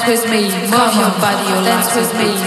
With 0.08 0.24
me, 0.30 0.48
move 0.72 0.94
your 0.96 1.12
body, 1.20 1.44
dance 1.68 1.94
with 1.94 2.08
me, 2.16 2.37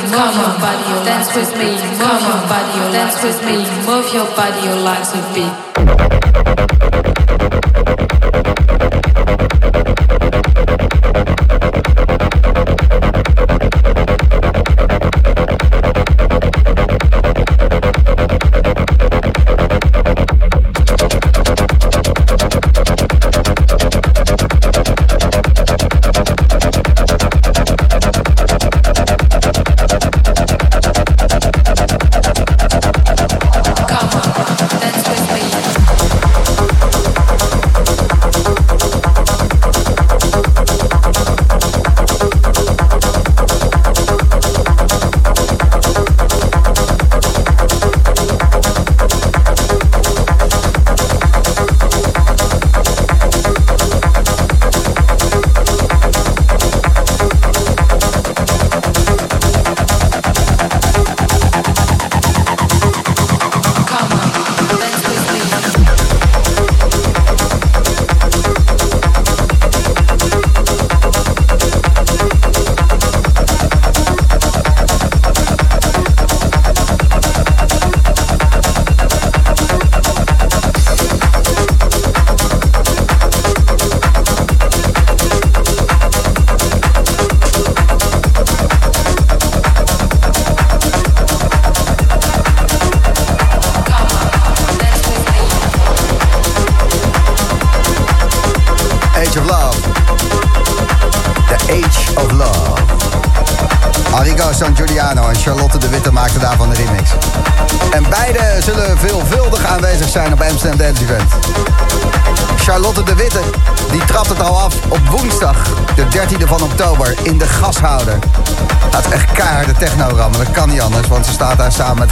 staat 121.42 121.58
daar 121.58 121.72
samen 121.72 121.98
met 121.98 122.10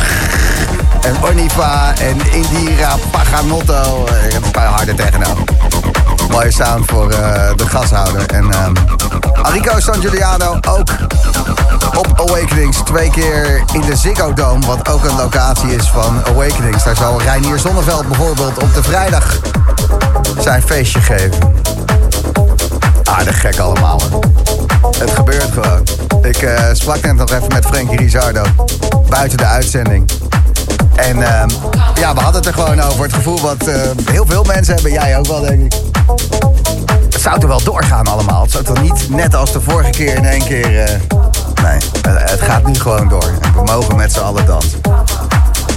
en 1.01 1.23
Onifa 1.23 1.93
en 2.01 2.17
Indira 2.31 2.95
Paganotto. 3.11 4.05
Eh, 4.05 4.33
Het 4.33 4.43
is 4.45 4.51
bij 4.51 4.65
harde 4.65 4.93
techno. 4.93 5.43
Mooie 6.29 6.51
sound 6.51 6.85
voor 6.85 7.09
eh, 7.11 7.51
de 7.55 7.67
gashouder. 7.67 8.25
En 8.25 8.51
ehm 8.51 8.73
Arico 9.41 9.79
San 9.79 10.01
Giuliano 10.01 10.59
ook 10.67 10.89
op 11.97 12.07
Awakenings. 12.15 12.77
Twee 12.77 13.09
keer 13.09 13.63
in 13.73 13.81
de 13.81 13.95
Ziggo 13.95 14.33
Dome, 14.33 14.65
wat 14.65 14.89
ook 14.89 15.03
een 15.03 15.15
locatie 15.15 15.75
is 15.75 15.87
van 15.87 16.21
Awakenings. 16.27 16.83
Daar 16.83 16.95
zal 16.95 17.21
Reinier 17.21 17.59
Zonneveld 17.59 18.07
bijvoorbeeld 18.07 18.63
op 18.63 18.73
de 18.73 18.83
vrijdag 18.83 19.39
zijn 20.39 20.61
feestje 20.61 20.99
geven. 21.01 21.53
Aardig 23.03 23.41
gek 23.41 23.59
allemaal. 23.59 24.01
Het 24.97 25.11
gebeurt 25.11 25.51
gewoon. 25.53 25.83
Ik 26.21 26.41
eh, 26.41 26.63
sprak 26.73 27.01
net 27.01 27.15
nog 27.15 27.31
even 27.31 27.47
met 27.47 27.65
Frankie 27.65 27.97
Rizardo. 27.97 28.43
Buiten 29.09 29.37
de 29.37 29.45
uitzending. 29.45 30.09
En 30.95 31.21
ehm, 31.23 31.49
ja, 31.95 32.13
we 32.13 32.19
hadden 32.19 32.41
het 32.41 32.45
er 32.45 32.53
gewoon 32.53 32.81
over. 32.81 33.03
Het 33.03 33.13
gevoel 33.13 33.39
wat 33.41 33.67
eh, 33.67 33.75
heel 34.11 34.25
veel 34.25 34.43
mensen 34.43 34.73
hebben. 34.73 34.91
Jij 34.91 35.17
ook 35.17 35.27
wel, 35.27 35.41
denk 35.41 35.73
ik. 35.73 35.81
Het 37.09 37.21
zou 37.21 37.39
toch 37.39 37.49
wel 37.49 37.63
doorgaan 37.63 38.05
allemaal. 38.07 38.41
Het 38.41 38.51
zou 38.51 38.63
toch 38.63 38.81
niet 38.81 39.09
net 39.09 39.35
als 39.35 39.51
de 39.51 39.61
vorige 39.61 39.89
keer 39.89 40.15
in 40.15 40.25
één 40.25 40.43
keer... 40.43 40.83
eh, 40.83 40.95
nee, 41.63 41.79
het, 42.01 42.31
het 42.31 42.41
gaat 42.41 42.65
nu 42.65 42.75
gewoon 42.75 43.07
door. 43.07 43.31
En 43.41 43.53
we 43.53 43.61
mogen 43.63 43.95
met 43.95 44.11
z'n 44.13 44.19
allen 44.19 44.45
dansen. 44.45 44.81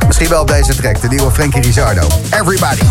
Misschien 0.06 0.28
wel 0.28 0.40
op 0.40 0.48
deze 0.48 0.76
track. 0.76 1.00
De 1.00 1.08
nieuwe 1.08 1.30
Frankie 1.30 1.62
Rizardo. 1.62 2.06
Everybody. 2.30 2.82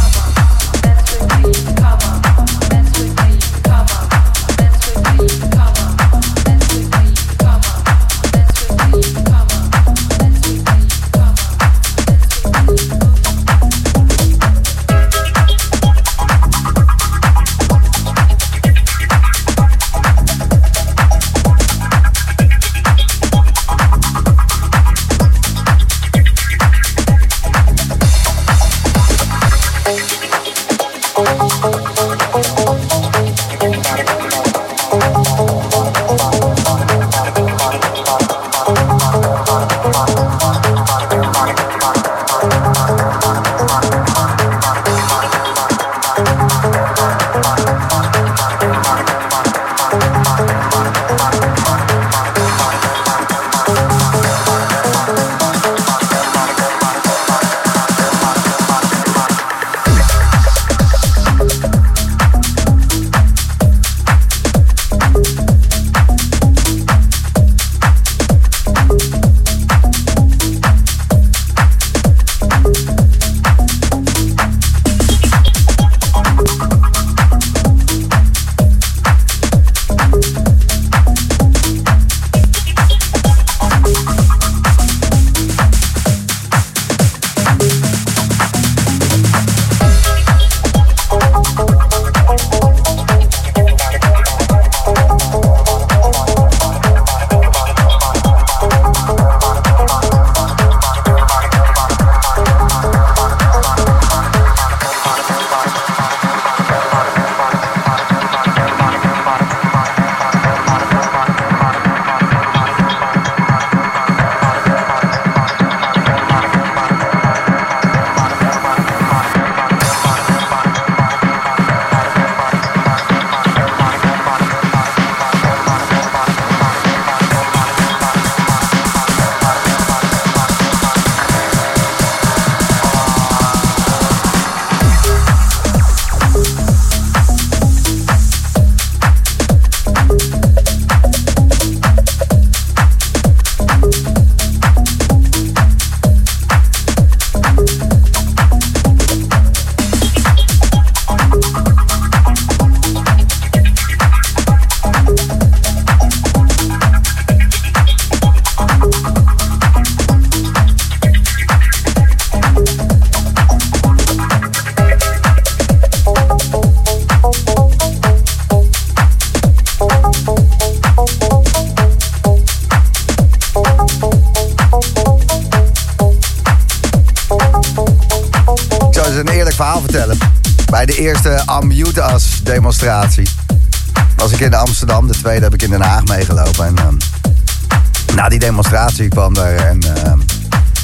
Demonstratie 189.09 189.09
kwam 189.09 189.35
er 189.35 189.69
een 189.69 189.83
ehm, 189.83 190.19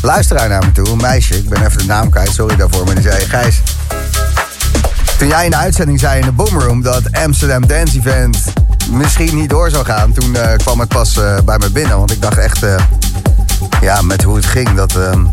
luisteraar 0.02 0.50
naar 0.50 0.66
me 0.66 0.72
toe. 0.72 0.90
Een 0.90 0.98
meisje. 0.98 1.38
Ik 1.38 1.50
ben 1.50 1.66
even 1.66 1.78
de 1.78 1.86
naam 1.86 2.10
kwijt. 2.10 2.34
Sorry 2.34 2.56
daarvoor. 2.56 2.86
Maar 2.86 2.96
die 2.96 3.04
zei, 3.04 3.26
Gijs... 3.26 3.62
Toen 5.18 5.28
jij 5.28 5.46
in 5.46 5.52
de 5.52 5.58
uitzending 5.58 6.00
zei 6.00 6.20
in 6.20 6.26
de 6.26 6.32
Boomroom 6.32 6.82
dat 6.82 7.12
Amsterdam 7.12 7.68
Dance 7.68 7.98
Event 7.98 8.38
misschien 8.92 9.36
niet 9.36 9.50
door 9.50 9.70
zou 9.70 9.86
gaan, 9.86 10.12
toen 10.12 10.36
eh, 10.36 10.58
kwam 10.58 10.80
het 10.80 10.90
pas 10.90 11.18
eh, 11.18 11.38
bij 11.46 11.58
me 11.58 11.70
binnen. 11.70 11.98
Want 11.98 12.12
ik 12.12 12.22
dacht 12.22 12.38
echt, 12.38 12.64
eh, 12.64 12.76
ja, 13.82 14.02
met 14.02 14.24
hoe 14.24 14.36
het 14.36 14.46
ging, 14.46 14.74
dat 14.74 14.96
ehm, 14.96 15.26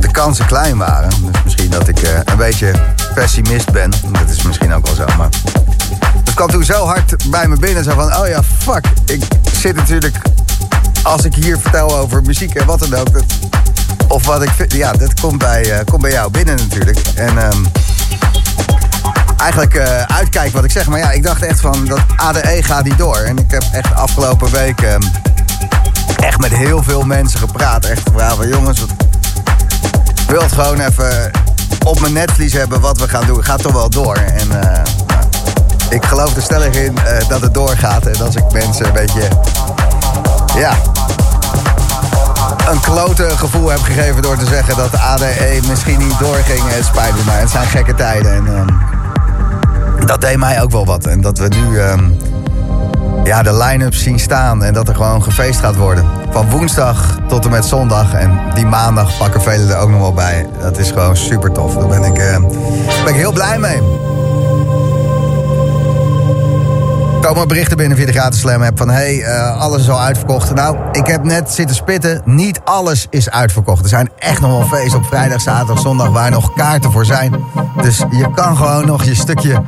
de 0.00 0.10
kansen 0.10 0.46
klein 0.46 0.76
waren. 0.76 1.08
Dus 1.08 1.42
misschien 1.44 1.70
dat 1.70 1.88
ik 1.88 1.98
een 2.24 2.36
beetje 2.36 2.72
pessimist 3.14 3.72
ben. 3.72 3.90
Dat 3.90 4.30
is 4.30 4.42
misschien 4.42 4.72
ook 4.72 4.86
wel 4.86 4.94
zo, 4.94 5.04
maar... 5.16 5.28
Het 6.24 6.34
kwam 6.34 6.50
toen 6.50 6.64
zo 6.64 6.86
hard 6.86 7.30
bij 7.30 7.48
me 7.48 7.56
binnen. 7.56 7.84
Zo 7.84 7.94
van, 7.94 8.16
oh 8.16 8.28
ja, 8.28 8.42
fuck. 8.42 8.84
Ik 9.06 9.22
zit 9.52 9.76
natuurlijk... 9.76 10.16
Als 11.04 11.24
ik 11.24 11.34
hier 11.34 11.58
vertel 11.58 11.96
over 11.98 12.22
muziek 12.22 12.54
en 12.54 12.66
wat 12.66 12.78
dan 12.88 12.94
ook... 12.94 13.20
Of 14.08 14.26
wat 14.26 14.42
ik 14.42 14.50
vind... 14.50 14.72
Ja, 14.72 14.92
dat 14.92 15.20
komt 15.20 15.38
bij, 15.38 15.70
eh, 15.72 15.84
komt 15.84 16.02
bij 16.02 16.10
jou 16.10 16.30
binnen 16.30 16.56
natuurlijk. 16.56 16.98
En... 17.14 17.38
ehm, 17.38 17.64
eigenlijk 19.36 19.74
eh 19.74 20.02
uitkijken 20.16 20.54
wat 20.54 20.64
ik 20.64 20.70
zeg. 20.70 20.86
Maar 20.88 20.98
ja, 20.98 21.10
ik 21.10 21.22
dacht 21.22 21.42
echt 21.42 21.60
van 21.60 21.84
dat 21.86 22.00
ADE 22.16 22.62
gaat 22.62 22.84
niet 22.84 22.98
door. 22.98 23.16
En 23.16 23.38
ik 23.38 23.50
heb 23.50 23.62
echt 23.72 23.94
afgelopen 23.94 24.50
week 24.50 24.80
ehm, 24.80 25.00
echt 26.16 26.38
met 26.38 26.54
heel 26.54 26.82
veel 26.82 27.02
mensen 27.02 27.38
gepraat. 27.38 27.84
Echt 27.84 28.00
gevraagd 28.06 28.36
van 28.36 28.48
jongens, 28.48 28.80
wat- 28.80 28.90
ik 30.24 30.30
wil 30.30 30.42
het 30.42 30.52
gewoon 30.52 30.80
even 30.80 31.30
op 31.84 32.00
mijn 32.00 32.12
netvlies 32.12 32.52
hebben 32.52 32.80
wat 32.80 32.98
we 32.98 33.08
gaan 33.08 33.26
doen. 33.26 33.44
Gaat 33.44 33.62
toch 33.62 33.72
wel 33.72 33.90
door. 33.90 34.16
En 34.16 34.62
eh, 34.62 34.82
ik 35.88 36.04
geloof 36.04 36.36
er 36.36 36.42
stellig 36.42 36.74
in 36.74 36.98
dat 37.28 37.40
het 37.40 37.54
doorgaat. 37.54 38.06
En 38.06 38.24
als 38.26 38.34
ik 38.34 38.52
mensen 38.52 38.86
een 38.86 38.92
beetje, 38.92 39.28
ja, 40.56 40.76
een 42.74 42.80
klote 42.80 43.28
gevoel 43.28 43.68
heb 43.68 43.80
gegeven 43.80 44.22
door 44.22 44.36
te 44.36 44.46
zeggen 44.46 44.76
dat 44.76 44.90
de 44.90 44.98
ADE 44.98 45.60
misschien 45.68 45.98
niet 45.98 46.18
doorging. 46.18 46.60
Het 46.62 46.84
spijt 46.84 47.24
maar, 47.26 47.40
het 47.40 47.50
zijn 47.50 47.66
gekke 47.66 47.94
tijden. 47.94 48.32
En 48.34 48.46
ehm, 48.46 50.06
dat 50.06 50.20
deed 50.20 50.36
mij 50.36 50.62
ook 50.62 50.70
wel 50.70 50.84
wat. 50.84 51.06
En 51.06 51.20
dat 51.20 51.38
we 51.38 51.48
nu 51.48 51.78
ehm, 51.78 52.04
ja, 53.24 53.42
de 53.42 53.56
line-up 53.56 53.94
zien 53.94 54.18
staan 54.18 54.64
en 54.64 54.74
dat 54.74 54.88
er 54.88 54.94
gewoon 54.94 55.22
gefeest 55.22 55.60
gaat 55.60 55.76
worden. 55.76 56.04
Van 56.30 56.50
woensdag 56.50 57.18
tot 57.28 57.44
en 57.44 57.50
met 57.50 57.64
zondag. 57.64 58.14
En 58.14 58.40
die 58.54 58.66
maandag 58.66 59.18
pakken 59.18 59.42
velen 59.42 59.70
er 59.70 59.76
ook 59.76 59.90
nog 59.90 60.00
wel 60.00 60.14
bij. 60.14 60.46
Dat 60.60 60.78
is 60.78 60.90
gewoon 60.90 61.16
super 61.16 61.52
tof. 61.52 61.74
Daar 61.74 61.88
ben 61.88 62.04
ik, 62.04 62.18
eh, 62.18 62.40
ben 63.04 63.14
ik 63.14 63.20
heel 63.20 63.32
blij 63.32 63.58
mee. 63.58 63.80
Komen 67.24 67.48
berichten 67.48 67.76
binnen 67.76 67.96
via 67.96 68.06
de 68.06 68.12
gratis 68.12 68.40
slam 68.40 68.62
app 68.62 68.78
van... 68.78 68.90
hey, 68.90 69.22
eh, 69.22 69.60
alles 69.60 69.82
is 69.82 69.88
al 69.88 70.00
uitverkocht. 70.00 70.54
Nou, 70.54 70.76
ik 70.92 71.06
heb 71.06 71.24
net 71.24 71.52
zitten 71.52 71.76
spitten. 71.76 72.22
Niet 72.24 72.60
alles 72.64 73.06
is 73.10 73.30
uitverkocht. 73.30 73.82
Er 73.82 73.88
zijn 73.88 74.10
echt 74.18 74.40
nog 74.40 74.50
wel 74.50 74.78
feesten 74.78 74.98
op 74.98 75.06
vrijdag, 75.06 75.40
zaterdag, 75.40 75.78
zondag... 75.78 76.08
waar 76.08 76.30
nog 76.30 76.54
kaarten 76.54 76.92
voor 76.92 77.04
zijn. 77.04 77.44
Dus 77.82 77.98
je 77.98 78.30
kan 78.34 78.56
gewoon 78.56 78.86
nog 78.86 79.04
je 79.04 79.14
stukje 79.14 79.62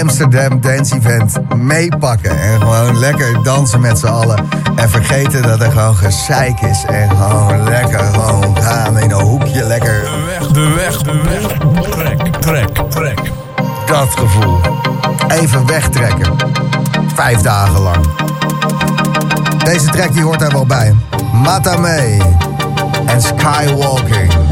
Amsterdam 0.00 0.60
Dance 0.60 0.94
Event 0.94 1.54
meepakken. 1.54 2.40
En 2.40 2.60
gewoon 2.60 2.98
lekker 2.98 3.42
dansen 3.42 3.80
met 3.80 3.98
z'n 3.98 4.06
allen. 4.06 4.48
En 4.76 4.90
vergeten 4.90 5.42
dat 5.42 5.60
er 5.60 5.70
gewoon 5.70 5.96
gezeik 5.96 6.60
is. 6.60 6.84
En 6.86 7.08
gewoon 7.08 7.64
lekker 7.64 8.04
gewoon 8.04 8.56
gaan 8.62 8.98
in 8.98 9.10
een 9.10 9.20
hoekje. 9.20 9.64
Lekker 9.64 10.02
De 10.52 10.68
weg, 10.68 11.02
de 11.02 11.20
weg, 11.22 11.52
de 11.52 11.70
weg. 11.74 11.82
Trek, 11.90 12.34
trek, 12.40 12.90
trek. 12.90 13.20
dat 13.86 14.08
gevoel. 14.10 14.60
Even 15.28 15.66
wegtrekken. 15.66 16.32
Vijf 17.14 17.40
dagen 17.40 17.80
lang. 17.80 18.06
Deze 19.64 19.86
track 19.86 20.12
die 20.12 20.22
hoort 20.22 20.38
daar 20.38 20.52
wel 20.52 20.66
bij. 20.66 20.94
Matame 21.32 22.18
en 23.06 23.22
Skywalking. 23.22 24.49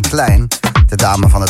Klein, 0.00 0.46
de 0.86 0.96
dame 0.96 1.28
van 1.28 1.40
het 1.40 1.47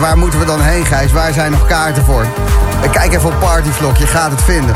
Waar 0.00 0.18
moeten 0.18 0.38
we 0.38 0.44
dan 0.44 0.60
heen, 0.60 0.84
Gijs? 0.84 1.12
Waar 1.12 1.32
zijn 1.32 1.50
nog 1.50 1.66
kaarten 1.66 2.04
voor? 2.04 2.26
Kijk 2.92 3.14
even 3.14 3.28
op 3.28 3.40
Partyvlog, 3.40 3.98
je 3.98 4.06
gaat 4.06 4.30
het 4.30 4.42
vinden. 4.42 4.74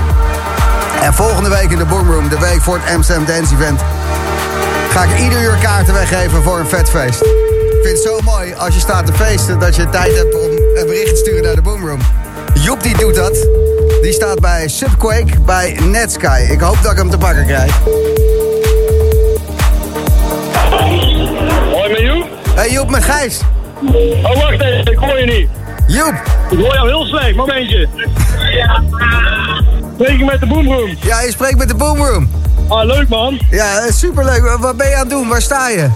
En 1.02 1.14
volgende 1.14 1.48
week 1.48 1.70
in 1.70 1.78
de 1.78 1.84
Boomroom, 1.84 2.28
de 2.28 2.38
week 2.38 2.62
voor 2.62 2.78
het 2.82 2.94
Amsterdam 2.94 3.24
Dance 3.24 3.54
Event... 3.54 3.80
ga 4.90 5.04
ik 5.04 5.18
ieder 5.18 5.42
uur 5.42 5.58
kaarten 5.62 5.94
weggeven 5.94 6.42
voor 6.42 6.58
een 6.58 6.66
vet 6.66 6.90
feest. 6.90 7.22
Ik 7.22 7.78
vind 7.82 7.96
het 7.96 8.06
zo 8.06 8.18
mooi 8.24 8.54
als 8.54 8.74
je 8.74 8.80
staat 8.80 9.06
te 9.06 9.12
feesten... 9.12 9.58
dat 9.58 9.76
je 9.76 9.88
tijd 9.88 10.16
hebt 10.16 10.34
om 10.34 10.50
een 10.50 10.86
bericht 10.86 11.08
te 11.08 11.16
sturen 11.16 11.42
naar 11.42 11.54
de 11.54 11.62
Boomroom. 11.62 12.00
Joep 12.54 12.82
die 12.82 12.96
doet 12.96 13.14
dat. 13.14 13.46
Die 14.02 14.12
staat 14.12 14.40
bij 14.40 14.68
Subquake 14.68 15.40
bij 15.40 15.78
Netsky. 15.82 16.42
Ik 16.50 16.60
hoop 16.60 16.82
dat 16.82 16.92
ik 16.92 16.98
hem 16.98 17.10
te 17.10 17.18
pakken 17.18 17.46
krijg. 17.46 17.78
Hoi 21.72 21.90
met 21.90 22.00
Joep. 22.00 22.28
Hey 22.54 22.70
Joep 22.70 22.90
met 22.90 23.04
Gijs. 23.04 23.40
Oh, 23.82 24.42
wacht 24.42 24.60
even, 24.60 24.92
ik 24.92 24.98
hoor 24.98 25.18
je 25.18 25.26
niet. 25.26 25.48
Joep. 25.86 26.14
Ik 26.50 26.58
hoor 26.58 26.74
jou 26.74 26.88
heel 26.88 27.04
slecht, 27.04 27.34
momentje. 27.34 27.88
Spreek 29.94 30.18
je 30.18 30.24
met 30.24 30.40
de 30.40 30.46
boomroom? 30.46 30.96
Ja, 31.00 31.20
je 31.20 31.30
spreekt 31.30 31.58
met 31.58 31.68
de 31.68 31.74
Boomroom. 31.74 32.30
Ah, 32.68 32.84
leuk 32.84 33.08
man. 33.08 33.40
Ja, 33.50 33.90
superleuk. 33.90 34.56
Wat 34.60 34.76
ben 34.76 34.88
je 34.88 34.94
aan 34.94 35.00
het 35.00 35.10
doen? 35.10 35.28
Waar 35.28 35.42
sta 35.42 35.68
je? 35.68 35.88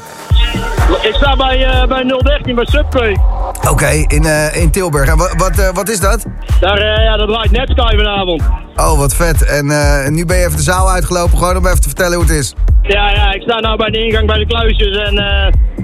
Ik 1.02 1.14
sta 1.14 1.36
bij, 1.36 1.64
eh, 1.64 1.86
bij 1.86 2.02
013 2.02 2.54
bij 2.54 2.66
Subway. 2.66 3.16
Oké, 3.70 3.86
in, 3.86 4.24
eh, 4.24 4.56
in 4.56 4.70
Tilburg. 4.70 5.08
En 5.08 5.16
wat, 5.16 5.34
wat, 5.36 5.58
eh, 5.58 5.68
wat 5.74 5.88
is 5.88 6.00
dat? 6.00 6.24
Daar, 6.60 7.02
ja, 7.02 7.16
dat 7.16 7.28
draait 7.28 7.50
Netsky 7.50 7.96
vanavond. 7.96 8.42
Oh, 8.76 8.98
wat 8.98 9.14
vet. 9.14 9.44
En 9.44 9.66
nu 10.14 10.24
ben 10.24 10.36
je 10.36 10.44
even 10.44 10.56
de 10.56 10.62
zaal 10.62 10.90
uitgelopen, 10.90 11.38
gewoon 11.38 11.56
om 11.56 11.66
even 11.66 11.80
te 11.80 11.88
vertellen 11.88 12.16
hoe 12.16 12.26
het 12.26 12.34
is. 12.34 12.54
Ja, 12.82 13.10
ja, 13.10 13.32
ik 13.32 13.42
sta 13.42 13.60
nou 13.60 13.76
bij 13.76 13.90
de 13.90 14.04
ingang 14.04 14.26
bij 14.26 14.38
de 14.38 14.46
kluisjes 14.46 14.96
en 14.96 15.14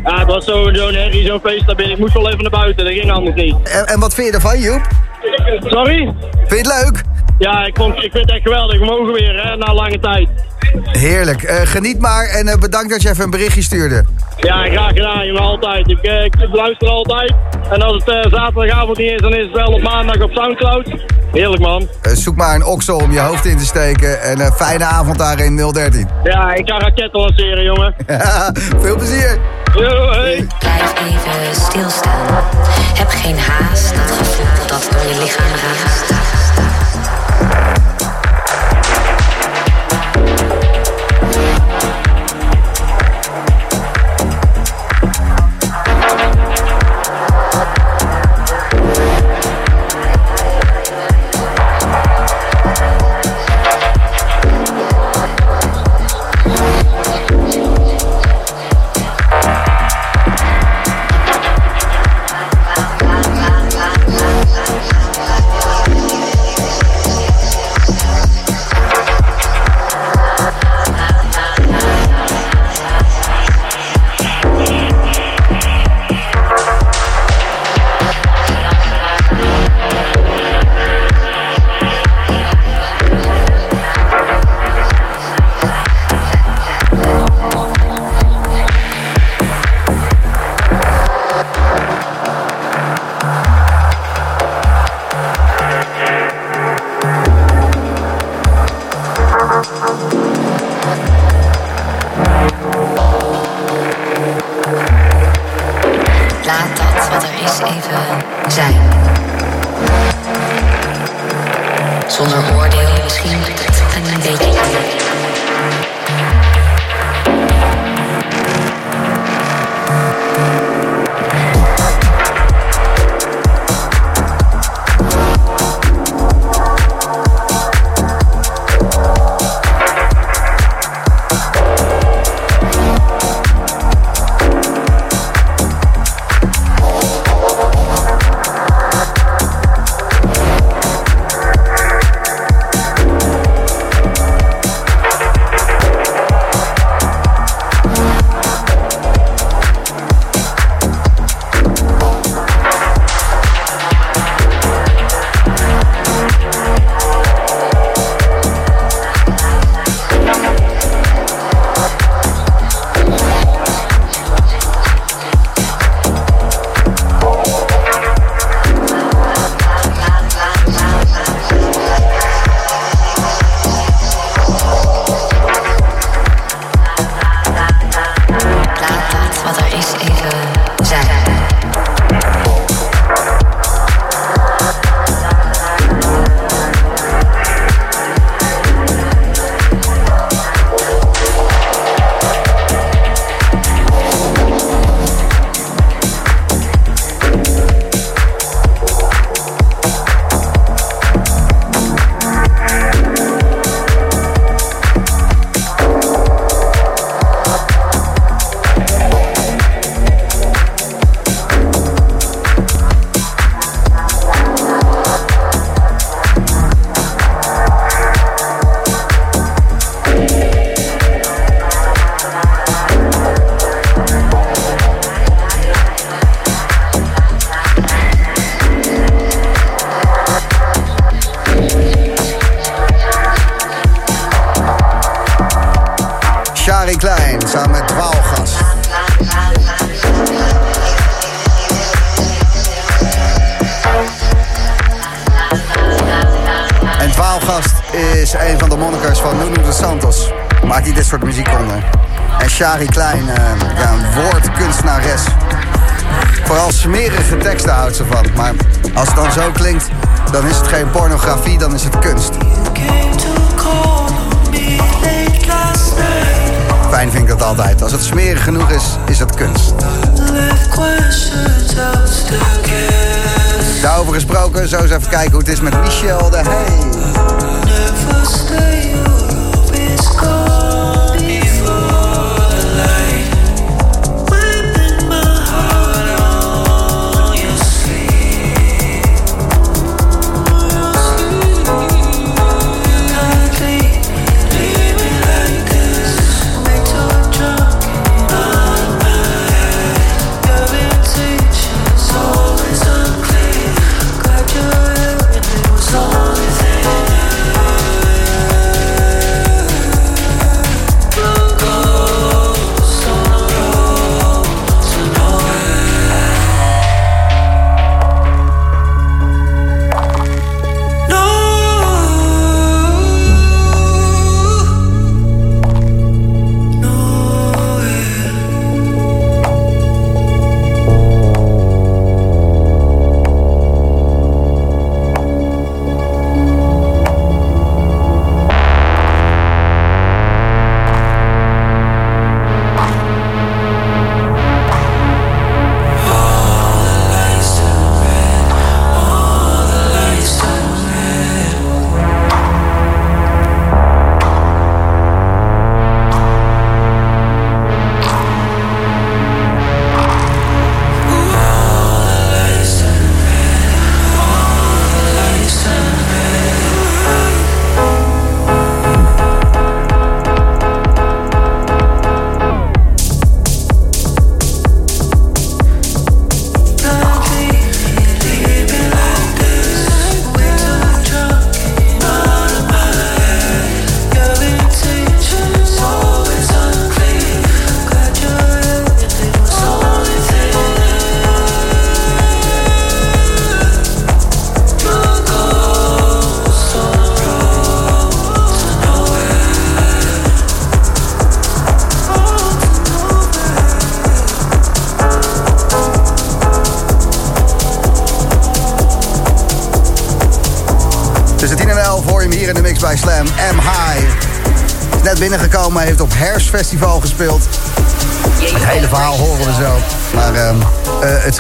ja, 0.05 0.19
het 0.19 0.27
was 0.27 0.45
zo- 0.45 0.73
zo'n 0.75 0.95
herrie, 0.95 1.27
zo'n 1.27 1.41
feest 1.41 1.67
daar 1.67 1.77
binnen. 1.77 1.95
Ik 1.95 2.01
moest 2.01 2.15
wel 2.15 2.27
even 2.29 2.43
naar 2.43 2.51
buiten, 2.51 2.85
dat 2.85 2.95
ging 2.95 3.11
anders 3.13 3.37
niet. 3.37 3.57
En, 3.63 3.87
en 3.87 4.01
wat 4.01 4.15
vind 4.15 4.27
je 4.27 4.33
ervan, 4.35 4.59
Joep? 4.61 4.83
Sorry? 5.61 6.15
Vind 6.47 6.67
je 6.67 6.73
het 6.73 6.83
leuk? 6.85 7.03
Ja, 7.39 7.67
ik, 7.67 7.77
vond, 7.77 7.95
ik 7.95 8.13
vind 8.13 8.15
het 8.15 8.31
echt 8.31 8.43
geweldig. 8.43 8.79
We 8.79 8.85
mogen 8.85 9.13
weer, 9.13 9.43
hè, 9.47 9.57
na 9.57 9.75
lange 9.75 10.01
tijd. 10.01 10.29
Heerlijk. 10.83 11.43
Eh, 11.43 11.61
geniet 11.65 12.01
maar 12.01 12.25
en 12.25 12.49
eh, 12.49 12.59
bedankt 12.59 12.91
dat 12.91 13.03
je 13.03 13.09
even 13.09 13.25
een 13.25 13.31
berichtje 13.31 13.63
stuurde. 13.63 14.05
Ja, 14.37 14.63
graag 14.63 14.89
gedaan, 14.89 15.27
jongen, 15.27 15.43
altijd. 15.43 15.91
Ik, 15.91 16.03
eh, 16.03 16.25
ik 16.25 16.35
luister 16.53 16.89
altijd. 16.89 17.35
En 17.71 17.83
als 17.83 17.95
het 18.05 18.09
eh, 18.09 18.33
zaterdagavond 18.33 18.99
niet 18.99 19.11
is, 19.11 19.21
dan 19.21 19.35
is 19.35 19.45
het 19.45 19.55
wel 19.55 19.73
op 19.73 19.83
maandag 19.83 20.21
op 20.21 20.31
Soundcloud. 20.33 20.89
Heerlijk, 21.33 21.63
man. 21.63 21.89
Eh, 22.03 22.13
zoek 22.13 22.37
maar 22.37 22.55
een 22.55 22.65
oksel 22.65 22.97
om 22.97 23.13
je 23.13 23.21
hoofd 23.21 23.45
in 23.45 23.59
te 23.59 23.65
steken. 23.65 24.23
En 24.23 24.41
een 24.41 24.53
fijne 24.53 24.85
avond 24.85 25.19
daar 25.19 25.39
in 25.41 25.57
013. 25.57 26.09
Ja, 26.25 26.55
ik 26.55 26.69
ga 26.69 26.79
raketten 26.79 27.21
lanceren, 27.21 27.65
jongen. 27.65 27.95
Veel 28.81 28.97
plezier. 28.97 29.39
Yo, 29.75 30.11
hey. 30.11 30.47
Blijf 30.59 30.93
even 31.01 31.61
stilstaan. 31.61 32.45
Heb 32.95 33.09
geen 33.09 33.39
haast. 33.39 33.95
Dat 33.95 34.17
gevoel 34.17 34.67
dat 34.67 34.89
door 34.91 35.13
je 35.13 35.21
lichaam 35.21 35.47
raast. 35.47 36.24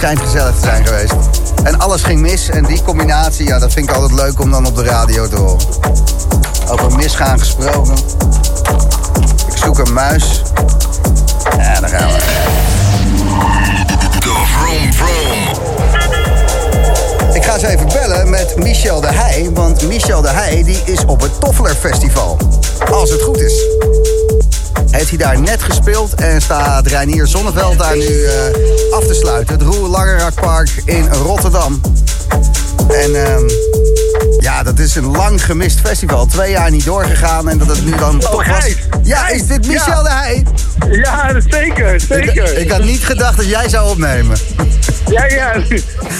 Eh, 0.04 0.10
het 0.10 0.18
schijnt 0.18 0.32
gezellig 0.32 0.54
te 0.54 0.60
zijn 0.60 0.86
geweest. 0.86 1.14
En 1.62 1.78
alles 1.78 2.02
ging 2.02 2.20
mis. 2.20 2.48
En 2.48 2.64
die 2.64 2.82
combinatie, 2.82 3.46
ja, 3.46 3.58
dat 3.58 3.72
vind 3.72 3.88
ik 3.88 3.94
altijd 3.94 4.12
leuk 4.20 4.40
om 4.40 4.50
dan 4.50 4.66
op 4.66 4.76
de 4.76 4.82
radio 4.82 5.28
te 5.28 5.36
horen. 5.36 5.66
Over 6.68 6.96
misgaan 6.96 7.38
gesproken. 7.38 7.94
Ik 9.46 9.56
zoek 9.56 9.78
een 9.78 9.92
muis. 9.92 10.42
Ja, 11.58 11.80
daar 11.80 11.88
gaan 11.88 12.08
we. 12.08 12.18
De 14.18 14.44
Vroom 14.46 14.92
Vroom. 14.92 15.62
Ik 17.34 17.44
ga 17.44 17.54
eens 17.54 17.62
even 17.62 17.88
bellen 17.88 18.30
met 18.30 18.56
Michel 18.56 19.00
de 19.00 19.12
Heij. 19.12 19.50
Want 19.52 19.88
Michel 19.88 20.20
de 20.20 20.30
Heij 20.30 20.62
die 20.62 20.80
is 20.84 21.04
op 21.04 21.20
het 21.20 21.40
Toffler 21.40 21.74
Festival. 21.74 22.36
Als 22.90 23.10
het 23.10 23.22
goed 23.22 23.40
is. 23.40 23.64
Heeft 24.94 25.08
hij 25.08 25.18
daar 25.18 25.40
net 25.40 25.62
gespeeld 25.62 26.14
en 26.14 26.40
staat 26.40 26.86
Reinier 26.86 27.26
Zonneveld 27.26 27.78
daar 27.78 27.96
nu 27.96 28.24
eh, 28.24 28.92
af 28.92 29.04
te 29.06 29.14
sluiten. 29.14 29.54
Het 29.58 29.62
Roel 29.62 29.88
Langerakpark 29.88 30.70
in 30.84 31.08
Rotterdam. 31.12 31.80
En 32.88 33.26
ehm, 33.26 33.48
ja, 34.38 34.62
dat 34.62 34.78
is 34.78 34.94
een 34.94 35.10
lang 35.16 35.44
gemist 35.44 35.80
festival. 35.80 36.26
Twee 36.26 36.50
jaar 36.50 36.70
niet 36.70 36.84
doorgegaan 36.84 37.48
en 37.48 37.58
dat 37.58 37.68
het 37.68 37.84
nu 37.84 37.96
dan 37.96 38.18
toch 38.18 38.46
was. 38.46 38.74
Ja, 39.02 39.28
is 39.28 39.46
dit 39.46 39.66
Michel 39.66 39.92
Ja. 39.92 40.02
de 40.02 40.10
Heij? 40.10 40.46
Ja, 40.90 41.40
zeker, 41.48 41.94
Ik, 41.94 42.00
zeker. 42.00 42.58
ik 42.58 42.70
had 42.70 42.84
niet 42.84 43.04
gedacht 43.04 43.36
dat 43.36 43.46
jij 43.48 43.68
zou 43.68 43.90
opnemen. 43.90 44.36
Ja, 45.10 45.24
ja. 45.24 45.52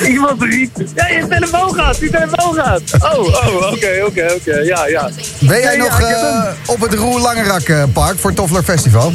Iemand 0.15 0.43
riep. 0.43 0.71
Ja, 0.95 1.07
je 1.09 1.27
telefoon 1.29 1.75
gaat, 1.75 1.97
je 1.97 2.11
telefoon 2.11 2.55
gaat. 2.55 2.83
Oh, 2.99 3.19
oh, 3.19 3.73
oké, 3.73 4.03
oké, 4.07 4.33
oké. 4.35 4.57
Ja, 4.57 4.87
ja. 4.87 5.11
Ben 5.39 5.61
jij 5.61 5.77
Nee, 5.77 5.89
nog 5.89 6.01
ja, 6.01 6.47
eh, 6.47 6.71
op 6.71 6.81
het 6.81 6.95
Roel 6.95 7.21
Langerakpark 7.21 8.19
voor 8.19 8.31
het 8.31 8.39
Toffler 8.39 8.62
Festival? 8.62 9.12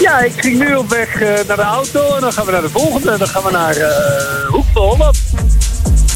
Ja, 0.00 0.20
ik 0.20 0.32
ging 0.36 0.58
nu 0.58 0.74
op 0.74 0.88
weg 0.88 1.20
eh, 1.20 1.28
naar 1.46 1.56
de 1.56 1.62
auto 1.62 2.14
en 2.14 2.20
dan 2.20 2.32
gaan 2.32 2.46
we 2.46 2.52
naar 2.52 2.62
de 2.62 2.70
volgende. 2.70 3.10
En 3.10 3.18
dan 3.18 3.28
gaan 3.28 3.42
we 3.42 3.50
naar 3.50 3.76
eh 3.76 4.48
Hoek 4.48 4.64
van 4.72 4.82
Holland. 4.82 5.16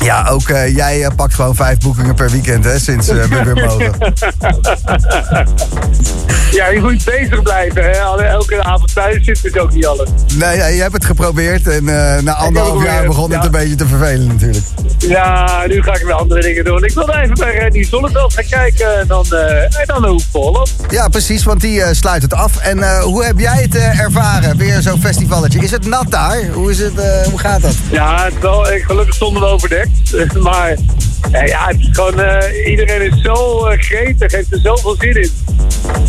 Ja, 0.03 0.29
ook 0.29 0.49
eh, 0.49 0.75
jij 0.75 1.05
eh, 1.05 1.11
pakt 1.17 1.35
gewoon 1.35 1.55
vijf 1.55 1.79
boekingen 1.79 2.15
per 2.15 2.31
weekend, 2.31 2.65
hè, 2.65 2.79
sinds 2.79 3.09
eh, 3.09 3.25
we 3.25 3.45
weer 3.45 3.65
mogen. 3.67 3.93
Ja, 6.51 6.69
je 6.69 6.81
moet 6.81 7.05
bezig 7.05 7.43
blijven. 7.43 7.85
Hè? 7.85 7.91
Elke 8.25 8.63
avond 8.63 8.95
thuis 8.95 9.25
zit 9.25 9.45
is 9.45 9.57
ook 9.57 9.73
niet 9.73 9.87
alles. 9.87 10.09
Nee, 10.37 10.57
ja, 10.57 10.67
je 10.67 10.81
hebt 10.81 10.93
het 10.93 11.05
geprobeerd 11.05 11.67
en 11.67 11.89
eh, 11.89 12.23
na 12.23 12.35
anderhalf 12.35 12.85
jaar 12.85 13.07
begon 13.07 13.33
het 13.33 13.45
een 13.45 13.51
beetje 13.51 13.75
te 13.75 13.87
vervelen 13.87 14.27
natuurlijk. 14.27 14.65
Ja, 14.99 15.65
nu 15.67 15.83
ga 15.83 15.95
ik 15.95 16.03
weer 16.03 16.13
andere 16.13 16.41
dingen 16.41 16.65
doen. 16.65 16.85
Ik 16.85 16.95
wilde 16.95 17.21
even 17.23 17.35
bij 17.35 17.59
Randy 17.59 17.83
Zonneveld 17.83 18.35
gaan 18.35 18.45
kijken 18.45 18.99
en 18.99 19.07
dan, 19.07 19.27
eh 19.31 19.63
en 19.63 19.87
dan. 19.87 20.21
Ja, 20.91 21.09
precies, 21.09 21.45
want 21.45 21.61
die 21.61 21.83
eh, 21.83 21.95
sluit 21.95 22.23
het 22.23 22.35
af. 22.35 22.57
En 22.57 23.01
hoe 23.01 23.25
heb 23.25 23.39
jij 23.39 23.63
het 23.63 23.75
ervaren, 23.75 24.57
weer 24.57 24.81
zo'n 24.81 25.01
festivalletje? 25.01 25.61
Is 25.61 25.71
het 25.71 25.87
nat 25.87 26.11
daar? 26.11 26.47
Hoe, 26.53 26.71
is 26.71 26.79
het, 26.79 27.25
hoe 27.31 27.39
gaat 27.39 27.63
dat? 27.63 27.75
Ja, 27.91 28.25
het 28.25 28.41
wel, 28.41 28.65
gelukkig 28.65 29.15
stonden 29.15 29.43
we 29.43 29.49
overdekt. 29.49 29.91
Maar 30.43 30.77
ja, 31.47 31.67
het 31.67 31.81
is 31.81 31.89
gewoon, 31.93 32.43
iedereen 32.67 33.13
is 33.13 33.23
zo 33.23 33.61
gretig, 33.79 34.33
heeft 34.33 34.53
er 34.53 34.61
zoveel 34.63 34.97
zin 34.99 35.23
in. 35.23 35.38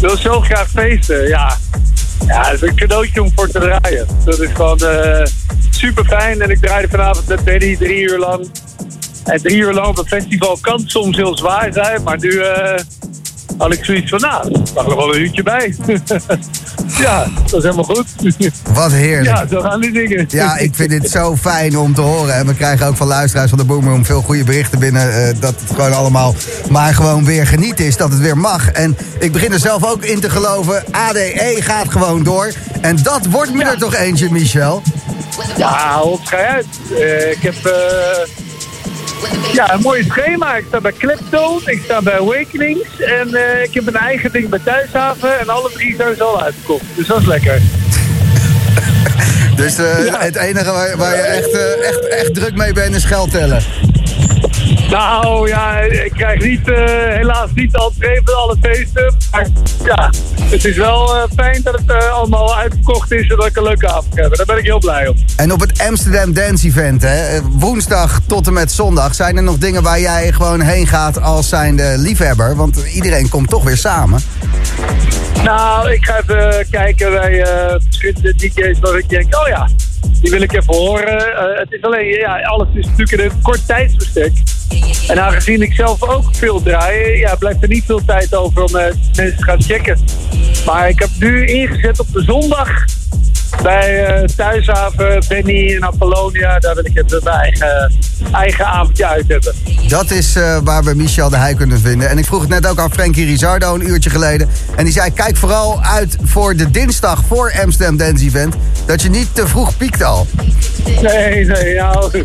Wil 0.01 0.17
zo 0.17 0.41
graag 0.41 0.69
feesten, 0.69 1.27
ja. 1.27 1.57
Ja, 2.27 2.43
het 2.43 2.61
is 2.61 2.69
een 2.69 2.75
cadeautje 2.75 3.23
om 3.23 3.31
voor 3.35 3.49
te 3.49 3.59
draaien. 3.59 4.07
Dat 4.25 4.39
is 4.39 4.49
gewoon 4.53 4.79
super 5.69 6.05
fijn. 6.05 6.41
En 6.41 6.49
ik 6.49 6.59
draaide 6.59 6.87
vanavond 6.87 7.27
met 7.27 7.43
Benny 7.43 7.75
drie 7.75 8.01
uur 8.01 8.17
lang. 8.17 8.51
En 9.25 9.41
drie 9.41 9.57
uur 9.57 9.73
lang 9.73 9.87
op 9.87 9.97
een 9.97 10.07
festival 10.07 10.57
kan 10.61 10.83
soms 10.85 11.17
heel 11.17 11.37
zwaar 11.37 11.73
zijn, 11.73 12.03
maar 12.03 12.19
nu, 12.19 12.29
eh, 12.29 12.79
had 13.57 13.73
ik 13.73 13.85
zoiets 13.85 14.09
van, 14.09 14.19
nou, 14.19 14.51
er 14.53 14.59
mag 14.73 14.87
nog 14.87 14.95
wel 14.95 15.15
een 15.15 15.21
uurtje 15.21 15.43
bij. 15.43 15.75
ja, 16.99 17.27
dat 17.43 17.53
is 17.53 17.63
helemaal 17.63 17.83
goed. 17.83 18.07
Wat 18.73 18.91
heerlijk. 18.91 19.37
ja, 19.37 19.47
zo 19.47 19.61
gaan 19.61 19.81
die 19.81 19.91
dingen. 19.91 20.25
Ja, 20.29 20.57
ik 20.57 20.75
vind 20.75 20.89
dit 20.89 21.09
zo 21.09 21.35
fijn 21.35 21.77
om 21.77 21.93
te 21.93 22.01
horen. 22.01 22.33
En 22.35 22.45
we 22.47 22.53
krijgen 22.53 22.87
ook 22.87 22.95
van 22.97 23.07
luisteraars 23.07 23.49
van 23.49 23.57
de 23.57 23.65
Boomroom 23.65 24.05
veel 24.05 24.21
goede 24.21 24.43
berichten 24.43 24.79
binnen. 24.79 25.27
eh, 25.27 25.35
dat 25.39 25.53
het 25.59 25.69
gewoon 25.75 25.93
allemaal 25.93 26.35
maar 26.69 26.93
gewoon 26.93 27.25
weer 27.25 27.47
genieten 27.47 27.85
is. 27.85 27.97
Dat 27.97 28.11
het 28.11 28.19
weer 28.21 28.37
mag. 28.37 28.71
En 28.71 28.97
ik 29.19 29.31
begin 29.31 29.51
er 29.51 29.59
zelf 29.59 29.85
ook 29.85 30.03
in 30.03 30.19
te 30.19 30.29
geloven. 30.29 30.83
ADE 30.91 31.55
gaat 31.59 31.91
gewoon 31.91 32.23
door. 32.23 32.51
En 32.81 33.03
dat 33.03 33.25
wordt 33.29 33.53
me 33.53 33.63
er 33.63 33.77
toch 33.77 33.95
eentje, 33.95 34.31
Michel. 34.31 34.81
Ja, 35.57 35.97
hop, 35.99 36.25
ga 36.25 36.37
uit. 36.37 36.65
Eh, 36.99 37.31
ik 37.31 37.41
heb 37.41 37.65
eh, 37.65 37.73
ja, 39.53 39.73
een 39.73 39.81
mooi 39.81 40.03
schema. 40.03 40.55
Ik 40.55 40.65
sta 40.67 40.81
bij 40.81 40.91
Kleptone, 40.91 41.71
ik 41.71 41.81
sta 41.83 42.01
bij 42.01 42.19
Awakenings 42.19 42.99
en 42.99 43.35
eh, 43.35 43.63
ik 43.63 43.73
heb 43.73 43.87
een 43.87 43.95
eigen 43.95 44.31
ding 44.31 44.49
bij 44.49 44.59
Thuishaven. 44.63 45.39
En 45.39 45.49
alle 45.49 45.71
drie 45.71 45.95
zijn 45.95 46.15
ze 46.15 46.23
al 46.23 46.41
uitgekocht. 46.41 46.83
Dus 46.95 47.07
dat 47.07 47.19
is 47.19 47.25
lekker. 47.25 47.61
Dus 49.59 49.77
eh, 49.77 50.21
het 50.21 50.35
enige 50.35 50.71
waar, 50.71 50.97
waar 50.97 51.15
je 51.15 51.21
echt, 51.21 51.51
eh, 51.51 51.87
echt, 51.87 52.07
echt 52.07 52.33
druk 52.33 52.55
mee 52.55 52.73
bent 52.73 52.95
is 52.95 53.03
geld 53.03 53.31
tellen. 53.31 53.63
Nou 54.89 55.47
ja, 55.47 55.79
ik 55.79 56.11
krijg 56.11 56.43
niet, 56.43 56.69
eh, 56.69 56.85
helaas 56.87 57.49
niet 57.53 57.71
de 57.71 57.77
entree 57.77 58.21
van 58.23 58.35
alle 58.35 58.55
feesten. 58.61 59.15
Maar 59.31 59.47
ja, 59.83 60.09
het 60.43 60.65
is 60.65 60.77
wel 60.77 61.15
eh, 61.15 61.23
fijn 61.35 61.61
dat 61.63 61.73
het 61.73 61.91
eh, 61.91 62.11
allemaal 62.11 62.55
uitverkocht 62.55 63.11
is 63.11 63.29
en 63.29 63.35
dat 63.35 63.45
ik 63.45 63.57
een 63.57 63.63
leuke 63.63 63.87
avond 63.87 64.15
heb. 64.15 64.35
Daar 64.35 64.45
ben 64.45 64.57
ik 64.57 64.63
heel 64.63 64.79
blij 64.79 65.07
om. 65.07 65.15
En 65.35 65.51
op 65.51 65.59
het 65.59 65.81
Amsterdam 65.87 66.33
Dance 66.33 66.67
Event, 66.67 67.01
hè, 67.01 67.35
eh, 67.35 67.41
woensdag 67.49 68.19
tot 68.25 68.47
en 68.47 68.53
met 68.53 68.71
zondag, 68.71 69.15
zijn 69.15 69.37
er 69.37 69.43
nog 69.43 69.57
dingen 69.57 69.83
waar 69.83 69.99
jij 69.99 70.31
gewoon 70.31 70.61
heen 70.61 70.87
gaat 70.87 71.21
als 71.21 71.49
zijnde 71.49 71.95
liefhebber? 71.97 72.55
Want 72.55 72.85
iedereen 72.93 73.29
komt 73.29 73.49
toch 73.49 73.63
weer 73.63 73.77
samen. 73.77 74.19
Nou, 75.43 75.91
ik 75.91 76.05
ga 76.05 76.19
even 76.19 76.69
kijken 76.69 77.11
bij 77.11 77.45
verschillende 77.83 78.35
DJ's 78.35 78.79
waar 78.79 78.97
ik 78.97 79.09
denk, 79.09 79.35
oh 79.35 79.47
ja, 79.47 79.69
die 80.21 80.31
wil 80.31 80.41
ik 80.41 80.53
even 80.53 80.75
horen. 80.75 81.23
Het 81.57 81.71
is 81.71 81.81
alleen, 81.81 82.05
ja, 82.05 82.41
alles 82.41 82.67
is 82.73 82.85
natuurlijk 82.85 83.11
in 83.11 83.19
een 83.19 83.41
kort 83.41 83.67
tijdsbestek. 83.67 84.31
En 85.07 85.21
aangezien 85.21 85.61
ik 85.61 85.73
zelf 85.73 86.03
ook 86.03 86.35
veel 86.35 86.61
draai, 86.61 87.17
ja, 87.17 87.35
blijft 87.35 87.61
er 87.61 87.67
niet 87.67 87.85
veel 87.85 88.05
tijd 88.05 88.35
over 88.35 88.63
om 88.63 88.71
mensen 88.71 89.13
te 89.13 89.43
gaan 89.43 89.61
checken. 89.69 89.97
Maar 90.65 90.89
ik 90.89 90.99
heb 90.99 91.09
nu 91.19 91.45
ingezet 91.45 91.99
op 91.99 92.07
de 92.13 92.23
zondag 92.23 92.85
bij 93.61 94.05
eh, 94.05 94.23
Thuishaven, 94.35 95.23
Benny 95.27 95.75
en 95.75 95.85
Apollonia. 95.85 96.59
Daar 96.59 96.75
wil 96.75 96.85
ik 96.85 96.97
even 96.97 97.23
mijn 97.23 97.35
eigen, 97.35 97.93
eigen 98.31 98.65
avondje 98.65 99.07
uit 99.07 99.27
hebben. 99.27 99.53
Dat 99.87 100.11
is 100.11 100.35
eh, 100.35 100.57
waar 100.63 100.83
we 100.83 100.95
Michel 100.95 101.29
de 101.29 101.37
Heij 101.37 101.53
kunnen 101.53 101.79
vinden. 101.79 102.09
En 102.09 102.17
ik 102.17 102.25
vroeg 102.25 102.41
het 102.41 102.49
net 102.49 102.67
ook 102.67 102.79
aan 102.79 102.91
Frankie 102.91 103.25
Rizardo 103.25 103.75
een 103.75 103.89
uurtje 103.89 104.09
geleden. 104.09 104.49
En 104.75 104.83
die 104.83 104.93
zei, 104.93 105.13
kijk 105.13 105.37
vooral 105.37 105.81
uit 105.81 106.17
voor 106.23 106.55
de 106.55 106.71
dinsdag 106.71 107.23
voor 107.27 107.53
Amsterdam 107.63 107.97
Dance 107.97 108.25
Event. 108.25 108.55
Dat 108.85 109.01
je 109.01 109.09
niet 109.09 109.35
te 109.35 109.47
vroeg 109.47 109.77
piekt 109.77 110.03
al. 110.03 110.27
Nee, 111.01 111.45
nee, 111.45 111.75
nou, 111.75 112.23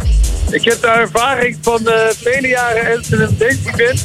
ik 0.50 0.64
heb 0.64 0.80
de 0.80 0.86
ervaring 0.86 1.56
van 1.60 1.88
eh, 1.88 1.94
vele 2.22 2.48
jaren 2.48 2.96
Amsterdam 2.96 3.34
Dance 3.38 3.58
Event. 3.72 4.04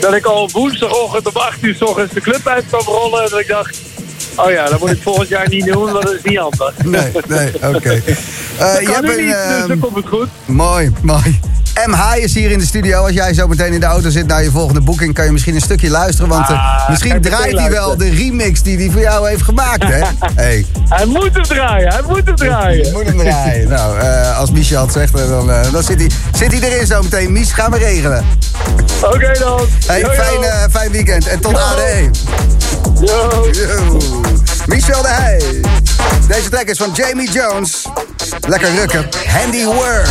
Dat 0.00 0.14
ik 0.14 0.24
al 0.24 0.50
woensdagochtend 0.52 1.26
om 1.26 1.36
8 1.36 1.62
uur 1.62 1.74
's 1.74 1.82
ochtends 1.82 2.14
de 2.14 2.20
club 2.20 2.46
uit 2.48 2.66
kwam 2.66 2.84
rollen. 2.84 3.22
En 3.22 3.30
dat 3.30 3.40
ik 3.40 3.48
dacht, 3.48 3.78
oh 4.36 4.50
ja, 4.50 4.68
dat 4.68 4.80
moet 4.80 4.90
ik 4.90 5.02
volgend 5.02 5.28
jaar 5.28 5.48
niet 5.48 5.64
doen, 5.66 5.90
want 5.92 6.02
dat 6.04 6.12
is 6.14 6.20
niet 6.22 6.38
handig. 6.38 6.72
Nee, 6.84 7.12
nee, 7.28 7.74
oké. 7.74 8.00
Eh, 8.58 8.80
je 8.80 8.84
kan 8.86 8.94
hebt 8.94 9.06
nu 9.06 9.12
een, 9.12 9.24
niet, 9.26 9.34
dus 9.34 9.56
ehm, 9.58 9.68
dan 9.68 9.78
komt 9.78 9.96
het 9.96 10.06
goed. 10.08 10.28
Mooi, 10.44 10.92
mooi. 11.02 11.40
MH 11.86 12.16
is 12.16 12.34
hier 12.34 12.50
in 12.50 12.58
de 12.58 12.64
studio. 12.66 13.02
Als 13.02 13.12
jij 13.12 13.34
zo 13.34 13.46
meteen 13.46 13.72
in 13.72 13.80
de 13.80 13.86
auto 13.86 14.10
zit 14.10 14.26
naar 14.26 14.42
je 14.42 14.50
volgende 14.50 14.80
boeking... 14.80 15.14
kan 15.14 15.24
je 15.24 15.32
misschien 15.32 15.54
een 15.54 15.60
stukje 15.60 15.90
luisteren. 15.90 16.28
Want 16.28 16.48
eh, 16.48 16.54
Ah, 16.76 16.88
misschien 16.88 17.20
draait 17.20 17.58
hij 17.58 17.70
wel 17.70 17.96
de 17.96 18.10
remix 18.10 18.62
die 18.62 18.76
hij 18.76 18.90
voor 18.90 19.00
jou 19.00 19.28
heeft 19.28 19.42
gemaakt, 19.42 19.82
hè? 19.82 19.98
Hey, 20.34 20.66
Hij 20.88 21.06
moet 21.06 21.30
hem 21.32 21.42
draaien, 21.42 21.88
hij 21.92 22.02
moet 22.08 22.22
hem 22.24 22.36
draaien. 22.36 22.92
moet 22.92 23.04
hem 23.04 23.18
draaien. 23.18 23.68
Nou, 23.68 23.98
eh, 23.98 24.38
als 24.38 24.50
Michel 24.50 24.82
het 24.82 24.92
zegt, 24.92 25.14
eh, 25.20 25.28
dan, 25.28 25.50
eh, 25.50 25.72
dan 25.72 25.82
zit, 25.82 25.98
hij, 25.98 26.10
zit 26.34 26.52
hij 26.60 26.70
erin 26.72 26.86
zo 26.86 27.02
meteen. 27.02 27.32
Mies, 27.32 27.52
gaan 27.52 27.70
we 27.70 27.78
regelen. 27.78 28.24
Oké 29.02 29.32
dan. 29.38 29.60
Hey, 29.86 30.00
Yo, 30.00 30.06
yo. 30.06 30.12
fijn, 30.12 30.42
eh, 30.42 30.64
fijn 30.70 30.90
weekend. 30.90 31.26
En 31.26 31.40
tot 31.40 31.50
Yo. 31.52 31.58
ADE. 31.58 32.10
Yo. 33.00 33.50
Michel 34.66 35.02
de 35.02 35.08
Heij. 35.08 35.60
Deze 36.28 36.48
track 36.48 36.66
is 36.68 36.78
van 36.78 36.90
Jamie 36.92 37.30
Jones. 37.30 37.86
Lekker 38.40 38.74
rukken. 38.74 39.08
Handy 39.26 39.64
work. 39.64 40.08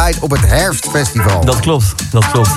Gedraaid 0.00 0.18
op 0.18 0.30
het 0.30 0.46
Herfstfestival. 0.50 1.44
Dat 1.44 1.60
klopt, 1.60 1.94
dat 2.10 2.30
klopt. 2.30 2.50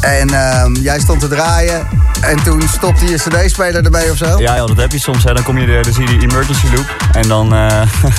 En 0.00 0.28
ehm, 0.30 0.74
jij 0.74 1.00
stond 1.00 1.20
te 1.20 1.28
draaien 1.28 1.86
en 2.20 2.42
toen 2.42 2.62
stopte 2.68 3.04
je 3.04 3.14
cd-speler 3.16 3.84
ermee 3.84 4.10
of 4.10 4.16
zo? 4.16 4.38
Ja, 4.38 4.56
joh, 4.56 4.66
dat 4.66 4.76
heb 4.76 4.92
je 4.92 4.98
soms. 4.98 5.24
Hè. 5.24 5.34
Dan, 5.34 5.42
kom 5.42 5.58
je 5.58 5.66
de, 5.66 5.80
dan 5.82 5.92
zie 5.92 6.02
je 6.08 6.18
die 6.18 6.30
emergency 6.30 6.66
loop. 6.74 6.96
En 7.12 7.28
dan... 7.28 7.54
eh, 7.54 7.82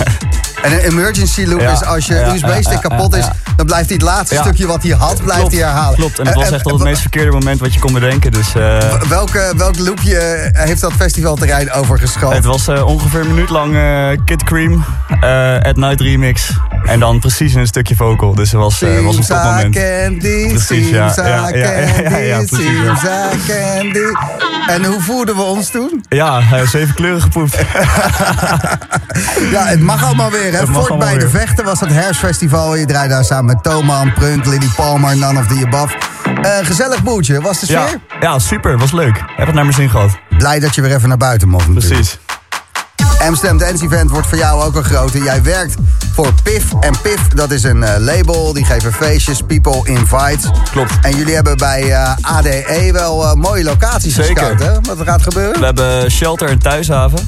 En 0.61 0.71
een 0.71 0.79
emergency 0.79 1.45
loop 1.45 1.61
Ja, 1.61 1.71
is 1.71 1.83
als 1.83 2.05
je 2.05 2.13
ja, 2.13 2.33
USB-stick 2.33 2.81
ja, 2.81 2.89
kapot 2.89 3.15
is, 3.15 3.27
dan 3.55 3.65
blijft 3.65 3.85
hij 3.89 3.97
het 3.97 4.05
laatste 4.05 4.35
stukje 4.35 4.67
wat 4.67 4.83
hij 4.83 4.91
had, 4.91 5.15
blijft 5.23 5.39
klopt, 5.39 5.55
hij 5.55 5.63
herhalen. 5.63 5.95
Klopt, 5.95 6.19
en 6.19 6.25
het 6.25 6.35
Eh, 6.35 6.41
was 6.41 6.49
eh, 6.49 6.55
echt 6.55 6.65
al 6.65 6.73
het 6.73 6.83
meest 6.83 7.01
verkeerde 7.01 7.31
moment 7.31 7.59
wat 7.59 7.73
je 7.73 7.79
kon 7.79 7.93
bedenken. 7.93 8.31
Dus 8.31 8.53
Welke, 9.09 9.53
welk 9.57 9.79
loopje 9.79 10.49
heeft 10.53 10.81
dat 10.81 10.93
festivalterrein 10.93 11.71
overgeschoten? 11.71 12.35
het 12.35 12.45
was 12.45 12.67
ongeveer 12.67 13.19
een 13.19 13.27
minuut 13.27 13.49
lang 13.49 13.75
eh, 13.75 14.07
Kid 14.25 14.43
Cream, 14.43 14.85
At 15.63 15.75
Night 15.75 16.01
remix. 16.01 16.51
En 16.85 16.99
dan 16.99 17.19
precies 17.19 17.53
in 17.53 17.59
een 17.59 17.67
stukje 17.67 17.95
vocal. 17.95 18.35
Dus 18.35 18.51
het 18.51 18.61
was, 18.61 18.81
eh, 18.81 18.99
was 19.05 19.17
een 19.17 19.23
topmoment. 19.25 19.75
candy, 19.75 20.47
Precies, 20.49 20.89
ja, 20.89 21.13
ja, 21.15 21.49
ja, 21.49 22.17
ja, 22.17 22.37
precies. 22.37 22.67
En 24.67 24.85
hoe 24.85 25.01
voelden 25.01 25.35
we 25.35 25.41
ons 25.41 25.69
toen? 25.69 26.05
Ja, 26.09 26.39
heeft 26.41 26.71
zeven 26.71 26.95
kleuren 26.95 27.21
gepoept. 27.21 27.57
Ja, 29.51 29.65
het 29.65 29.79
mag 29.81 30.03
allemaal 30.03 30.31
weer. 30.31 30.51
Hè? 30.51 30.59
Allemaal 30.59 30.97
bij 30.97 31.17
de. 31.17 31.29
Vechten 31.29 31.65
was 31.65 31.79
het 31.79 31.89
herfstfestival. 31.93 32.75
Je 32.75 32.85
draaide 32.85 33.13
daar 33.13 33.23
samen 33.23 33.45
met 33.45 33.63
Toman, 33.63 34.13
Prunt, 34.13 34.45
Lily 34.45 34.69
Palmer, 34.75 35.17
None 35.17 35.39
of 35.39 35.47
the 35.47 35.61
Above. 35.65 35.95
Eh, 36.41 36.51
gezellig 36.65 37.03
boeltje. 37.03 37.41
Was 37.41 37.59
de 37.59 37.65
Ja, 37.71 37.85
sfeer? 37.87 37.99
ja, 38.19 38.39
super. 38.39 38.77
Was 38.77 38.91
leuk. 38.91 39.23
Heb 39.35 39.45
het 39.45 39.55
naar 39.55 39.63
mijn 39.63 39.75
zin 39.75 39.89
gehad. 39.89 40.17
Blij 40.37 40.59
dat 40.59 40.75
je 40.75 40.81
weer 40.81 40.95
even 40.95 41.09
naar 41.09 41.17
buiten 41.17 41.47
mocht 41.49 41.67
natuurlijk. 41.67 41.93
Precies. 41.93 42.19
Amsterdam 43.27 43.57
Dance 43.57 43.83
Event 43.83 44.11
wordt 44.11 44.27
voor 44.27 44.37
jou 44.37 44.63
ook 44.63 44.75
een 44.75 44.83
grote. 44.83 45.23
Jij 45.23 45.43
werkt 45.43 45.75
voor 46.13 46.33
PIF. 46.43 46.63
En 46.79 46.93
PIF, 47.01 47.27
dat 47.27 47.51
is 47.51 47.63
een 47.63 47.83
eh, 47.83 47.99
label. 47.99 48.53
Die 48.53 48.65
geven 48.65 48.93
feestjes, 48.93 49.41
People 49.41 49.81
Invites. 49.83 50.49
Klopt. 50.71 50.91
En 51.01 51.17
jullie 51.17 51.35
hebben 51.35 51.57
bij 51.57 51.91
eh, 51.91 52.15
ADE 52.21 52.89
wel 52.91 53.23
eh, 53.23 53.33
mooie 53.33 53.63
locaties 53.63 54.15
Zeker. 54.15 54.45
gescout, 54.45 54.59
hè? 54.59 54.81
Wat 54.81 54.99
er 54.99 55.05
gaat 55.05 55.21
gebeuren? 55.21 55.59
We 55.59 55.65
hebben 55.65 56.11
shelter 56.11 56.49
en 56.49 56.59
thuishaven. 56.59 57.19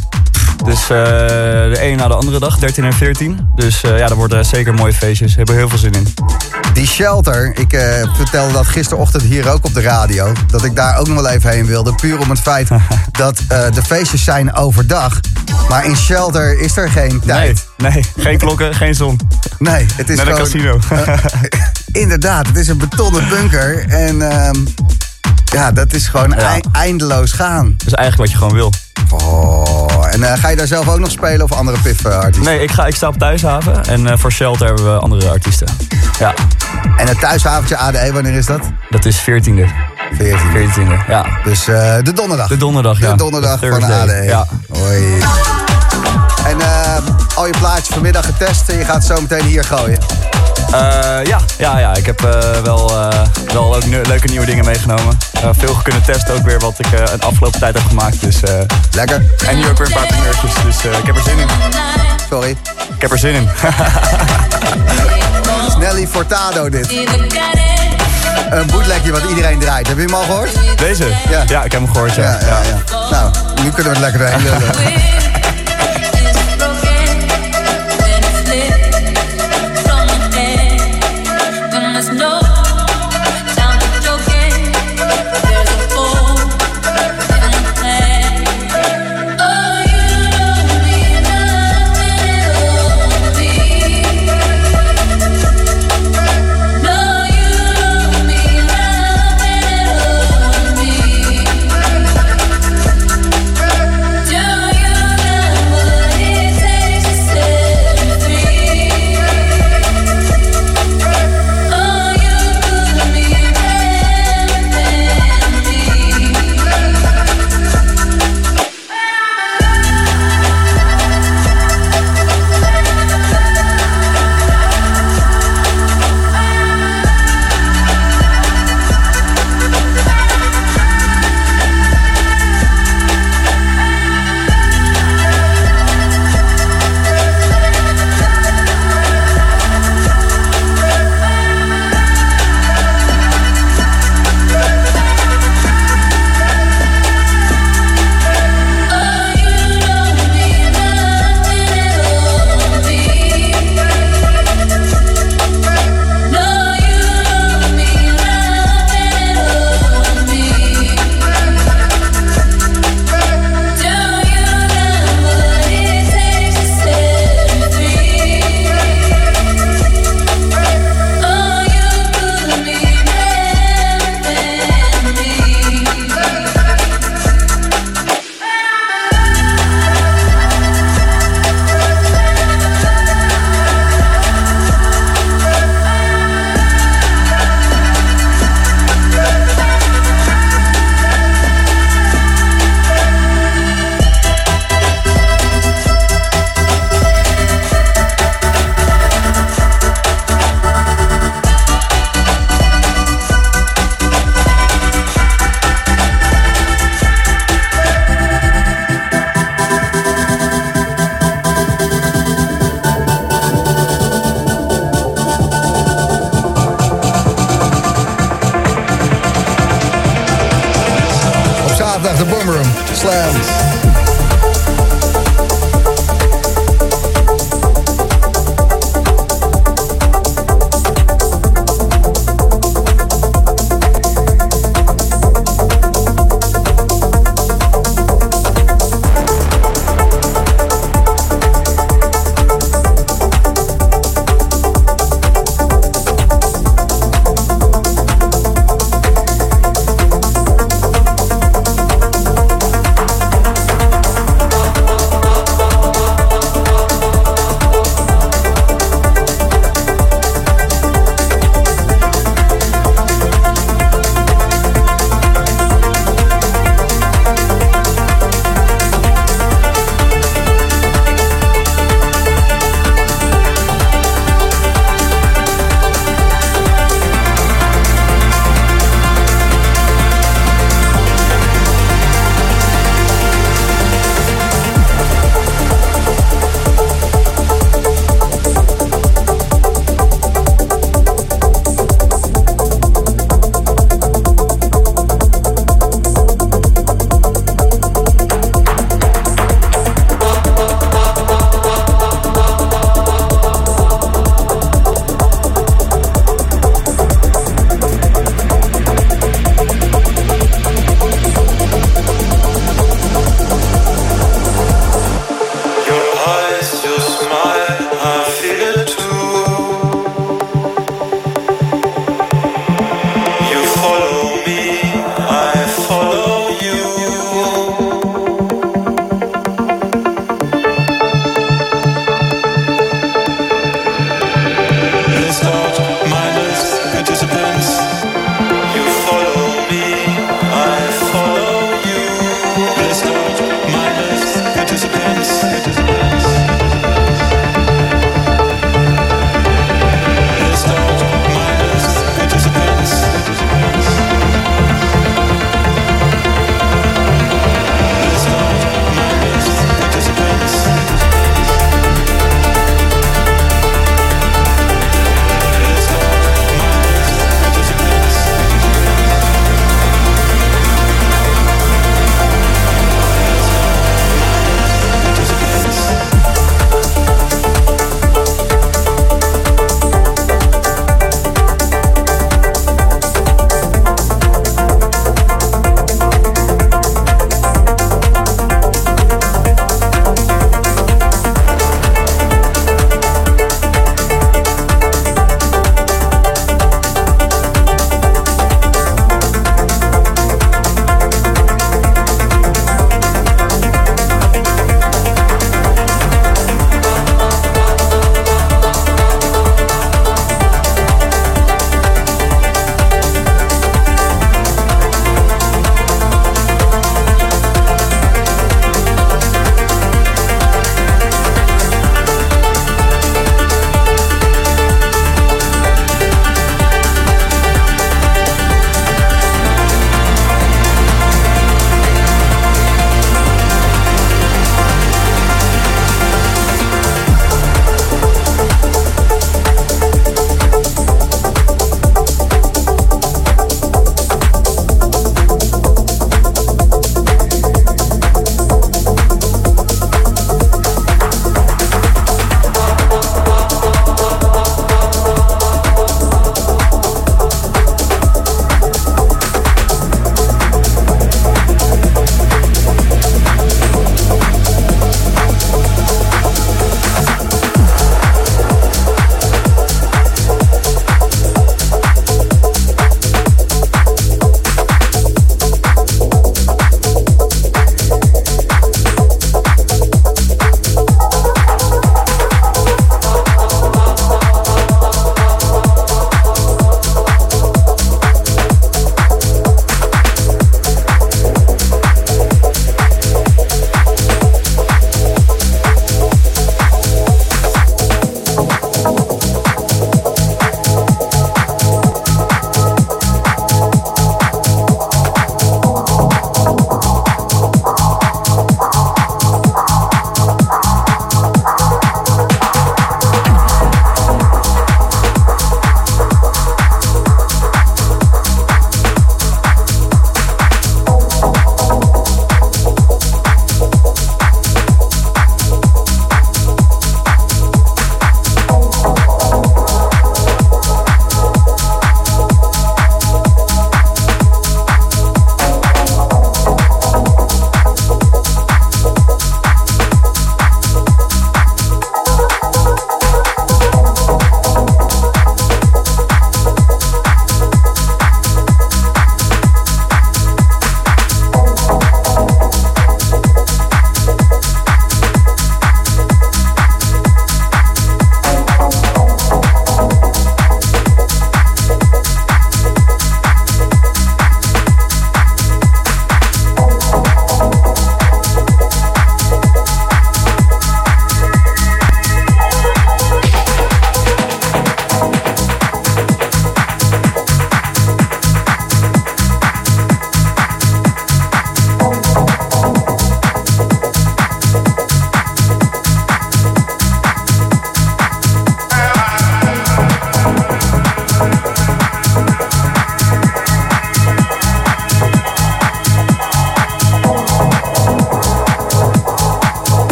Dus 0.65 0.81
eh, 0.81 0.87
de 0.87 1.77
ene 1.79 1.95
na 1.95 2.07
de 2.07 2.13
andere 2.13 2.39
dag, 2.39 2.57
13 2.59 2.83
en 2.83 2.93
14. 2.93 3.49
Dus 3.55 3.83
eh, 3.83 3.97
ja, 3.97 4.07
er 4.09 4.15
worden 4.15 4.45
zeker 4.45 4.73
mooie 4.73 4.93
feestjes. 4.93 5.29
We 5.31 5.37
hebben 5.37 5.55
er 5.55 5.61
heel 5.61 5.69
veel 5.69 5.77
zin 5.79 5.93
in. 5.93 6.07
Die 6.73 6.87
shelter, 6.87 7.51
ik 7.59 7.73
eh, 7.73 8.15
vertelde 8.15 8.53
dat 8.53 8.67
gisterochtend 8.67 9.23
hier 9.23 9.49
ook 9.49 9.65
op 9.65 9.73
de 9.73 9.81
radio. 9.81 10.31
Dat 10.47 10.63
ik 10.63 10.75
daar 10.75 10.97
ook 10.97 11.07
nog 11.07 11.21
wel 11.21 11.29
even 11.29 11.49
heen 11.49 11.65
wilde. 11.65 11.95
Puur 11.95 12.19
om 12.19 12.29
het 12.29 12.39
feit 12.39 12.67
dat 13.11 13.37
de 13.47 13.81
feestjes 13.85 14.23
zijn 14.23 14.53
overdag. 14.53 15.19
Maar 15.69 15.85
in 15.85 15.95
shelter 15.97 16.59
is 16.59 16.77
er 16.77 16.89
geen 16.89 17.09
Nee, 17.09 17.19
tijd. 17.19 17.67
nee, 17.77 18.03
geen 18.17 18.37
klokken, 18.37 18.73
geen 18.75 18.95
zon. 18.95 19.19
Nee, 19.59 19.85
het 19.95 20.09
is 20.09 20.17
Net 20.17 20.27
een 20.27 20.47
gewoon... 20.47 20.79
casino. 20.79 20.79
Inderdaad, 22.03 22.47
het 22.47 22.55
is 22.57 22.67
een 22.67 22.77
betonnen 22.77 23.27
bunker. 23.29 23.85
En 23.89 24.31
ehm, 24.31 24.55
ja, 25.51 25.71
dat 25.71 25.93
is 25.93 26.07
gewoon 26.07 26.33
Ja. 26.37 26.57
eindeloos 26.71 27.31
gaan. 27.31 27.73
Dat 27.77 27.87
is 27.87 27.93
eigenlijk 27.93 28.17
wat 28.17 28.31
je 28.31 28.37
gewoon 28.37 28.53
wil. 28.53 28.71
Oh, 29.11 30.07
en 30.11 30.23
eh, 30.23 30.39
ga 30.39 30.47
je 30.49 30.55
daar 30.55 30.67
zelf 30.67 30.87
ook 30.87 30.99
nog 30.99 31.11
spelen 31.11 31.41
of 31.43 31.51
andere 31.51 31.77
PIF-artiesten? 31.77 32.43
Nee, 32.43 32.59
ik, 32.63 32.71
ga, 32.71 32.85
ik 32.85 32.95
sta 32.95 33.07
op 33.07 33.17
thuishaven. 33.17 33.85
En 33.85 34.07
eh, 34.07 34.17
voor 34.17 34.31
shelter 34.31 34.65
hebben 34.65 34.93
we 34.93 34.99
andere 34.99 35.29
artiesten. 35.29 35.67
Ja, 36.19 36.33
En 36.97 37.07
het 37.07 37.19
thuisavondje 37.19 37.77
ADE, 37.77 38.09
wanneer 38.13 38.33
is 38.33 38.45
dat? 38.45 38.59
dat 38.89 39.05
is 39.05 39.19
14e. 39.19 39.23
14. 39.23 39.67
14e, 40.53 41.07
ja. 41.07 41.25
Dus 41.43 41.67
eh, 41.67 41.95
de 42.03 42.13
donderdag. 42.13 42.47
De 42.47 42.57
donderdag, 42.57 42.99
ja. 42.99 43.11
De 43.11 43.17
donderdag 43.17 43.59
De 43.59 43.69
van 43.69 43.79
de 43.79 43.93
ADE. 43.93 44.23
Ja. 44.23 44.47
Hoi. 44.73 45.21
En 46.45 46.57
al 47.35 47.45
je 47.45 47.53
plaatjes 47.59 47.87
vanmiddag 47.87 48.25
getest 48.25 48.69
en 48.69 48.77
je 48.77 48.85
gaat 48.85 49.05
zo 49.05 49.21
meteen 49.21 49.45
hier 49.45 49.63
gooien. 49.63 49.99
Eh, 50.71 51.23
ja, 51.23 51.39
ja, 51.57 51.79
ja, 51.79 51.95
ik 51.95 52.05
heb 52.05 52.23
eh, 52.23 52.61
wel, 52.63 52.89
eh, 52.89 53.19
wel 53.53 53.75
ook 53.75 53.83
leuke 53.85 54.27
nieuwe 54.27 54.45
dingen 54.45 54.65
meegenomen. 54.65 55.17
Veel 55.51 55.75
kunnen 55.83 56.01
testen 56.01 56.35
ook 56.35 56.43
weer 56.43 56.59
wat 56.59 56.79
ik 56.79 56.89
de 56.91 57.25
afgelopen 57.25 57.59
tijd 57.59 57.73
heb 57.73 57.83
gemaakt. 57.87 58.21
Dus, 58.21 58.39
Lekker. 58.91 59.23
en 59.47 59.57
nu 59.57 59.67
ook 59.67 59.77
weer 59.77 59.87
een 59.87 59.93
paar 59.93 60.07
primeurtjes. 60.07 60.51
Dus 60.63 60.75
ik 60.99 61.05
heb 61.05 61.15
er 61.15 61.21
zin 61.23 61.37
in. 61.37 61.47
Sorry. 62.29 62.49
Ik 62.95 63.01
heb 63.01 63.11
er 63.11 63.17
zin 63.17 63.33
in. 63.33 63.49
Nelly 65.79 66.07
Fortado 66.07 66.69
dit. 66.69 66.91
Een 68.49 68.65
bootlegje 68.65 69.11
wat 69.11 69.21
iedereen 69.29 69.59
draait. 69.59 69.87
Heb 69.87 69.97
je 69.97 70.03
hem 70.03 70.13
al 70.13 70.23
gehoord? 70.23 70.49
Deze? 70.77 71.07
Ja. 71.29 71.43
Ja, 71.47 71.63
ik 71.63 71.71
heb 71.71 71.81
hem 71.81 71.91
gehoord, 71.91 72.15
ja. 72.15 72.23
Ja, 72.23 72.39
ja, 72.39 72.59
ja. 72.67 72.77
Nou, 73.09 73.31
nu 73.63 73.69
kunnen 73.69 73.93
we 73.93 73.99
het 73.99 73.99
lekker 73.99 74.19
doorheen 74.19 75.01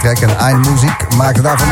track. 0.00 0.18
En 0.20 0.38
Eindmuziek 0.38 1.06
maakte 1.16 1.42
daarvan 1.42 1.68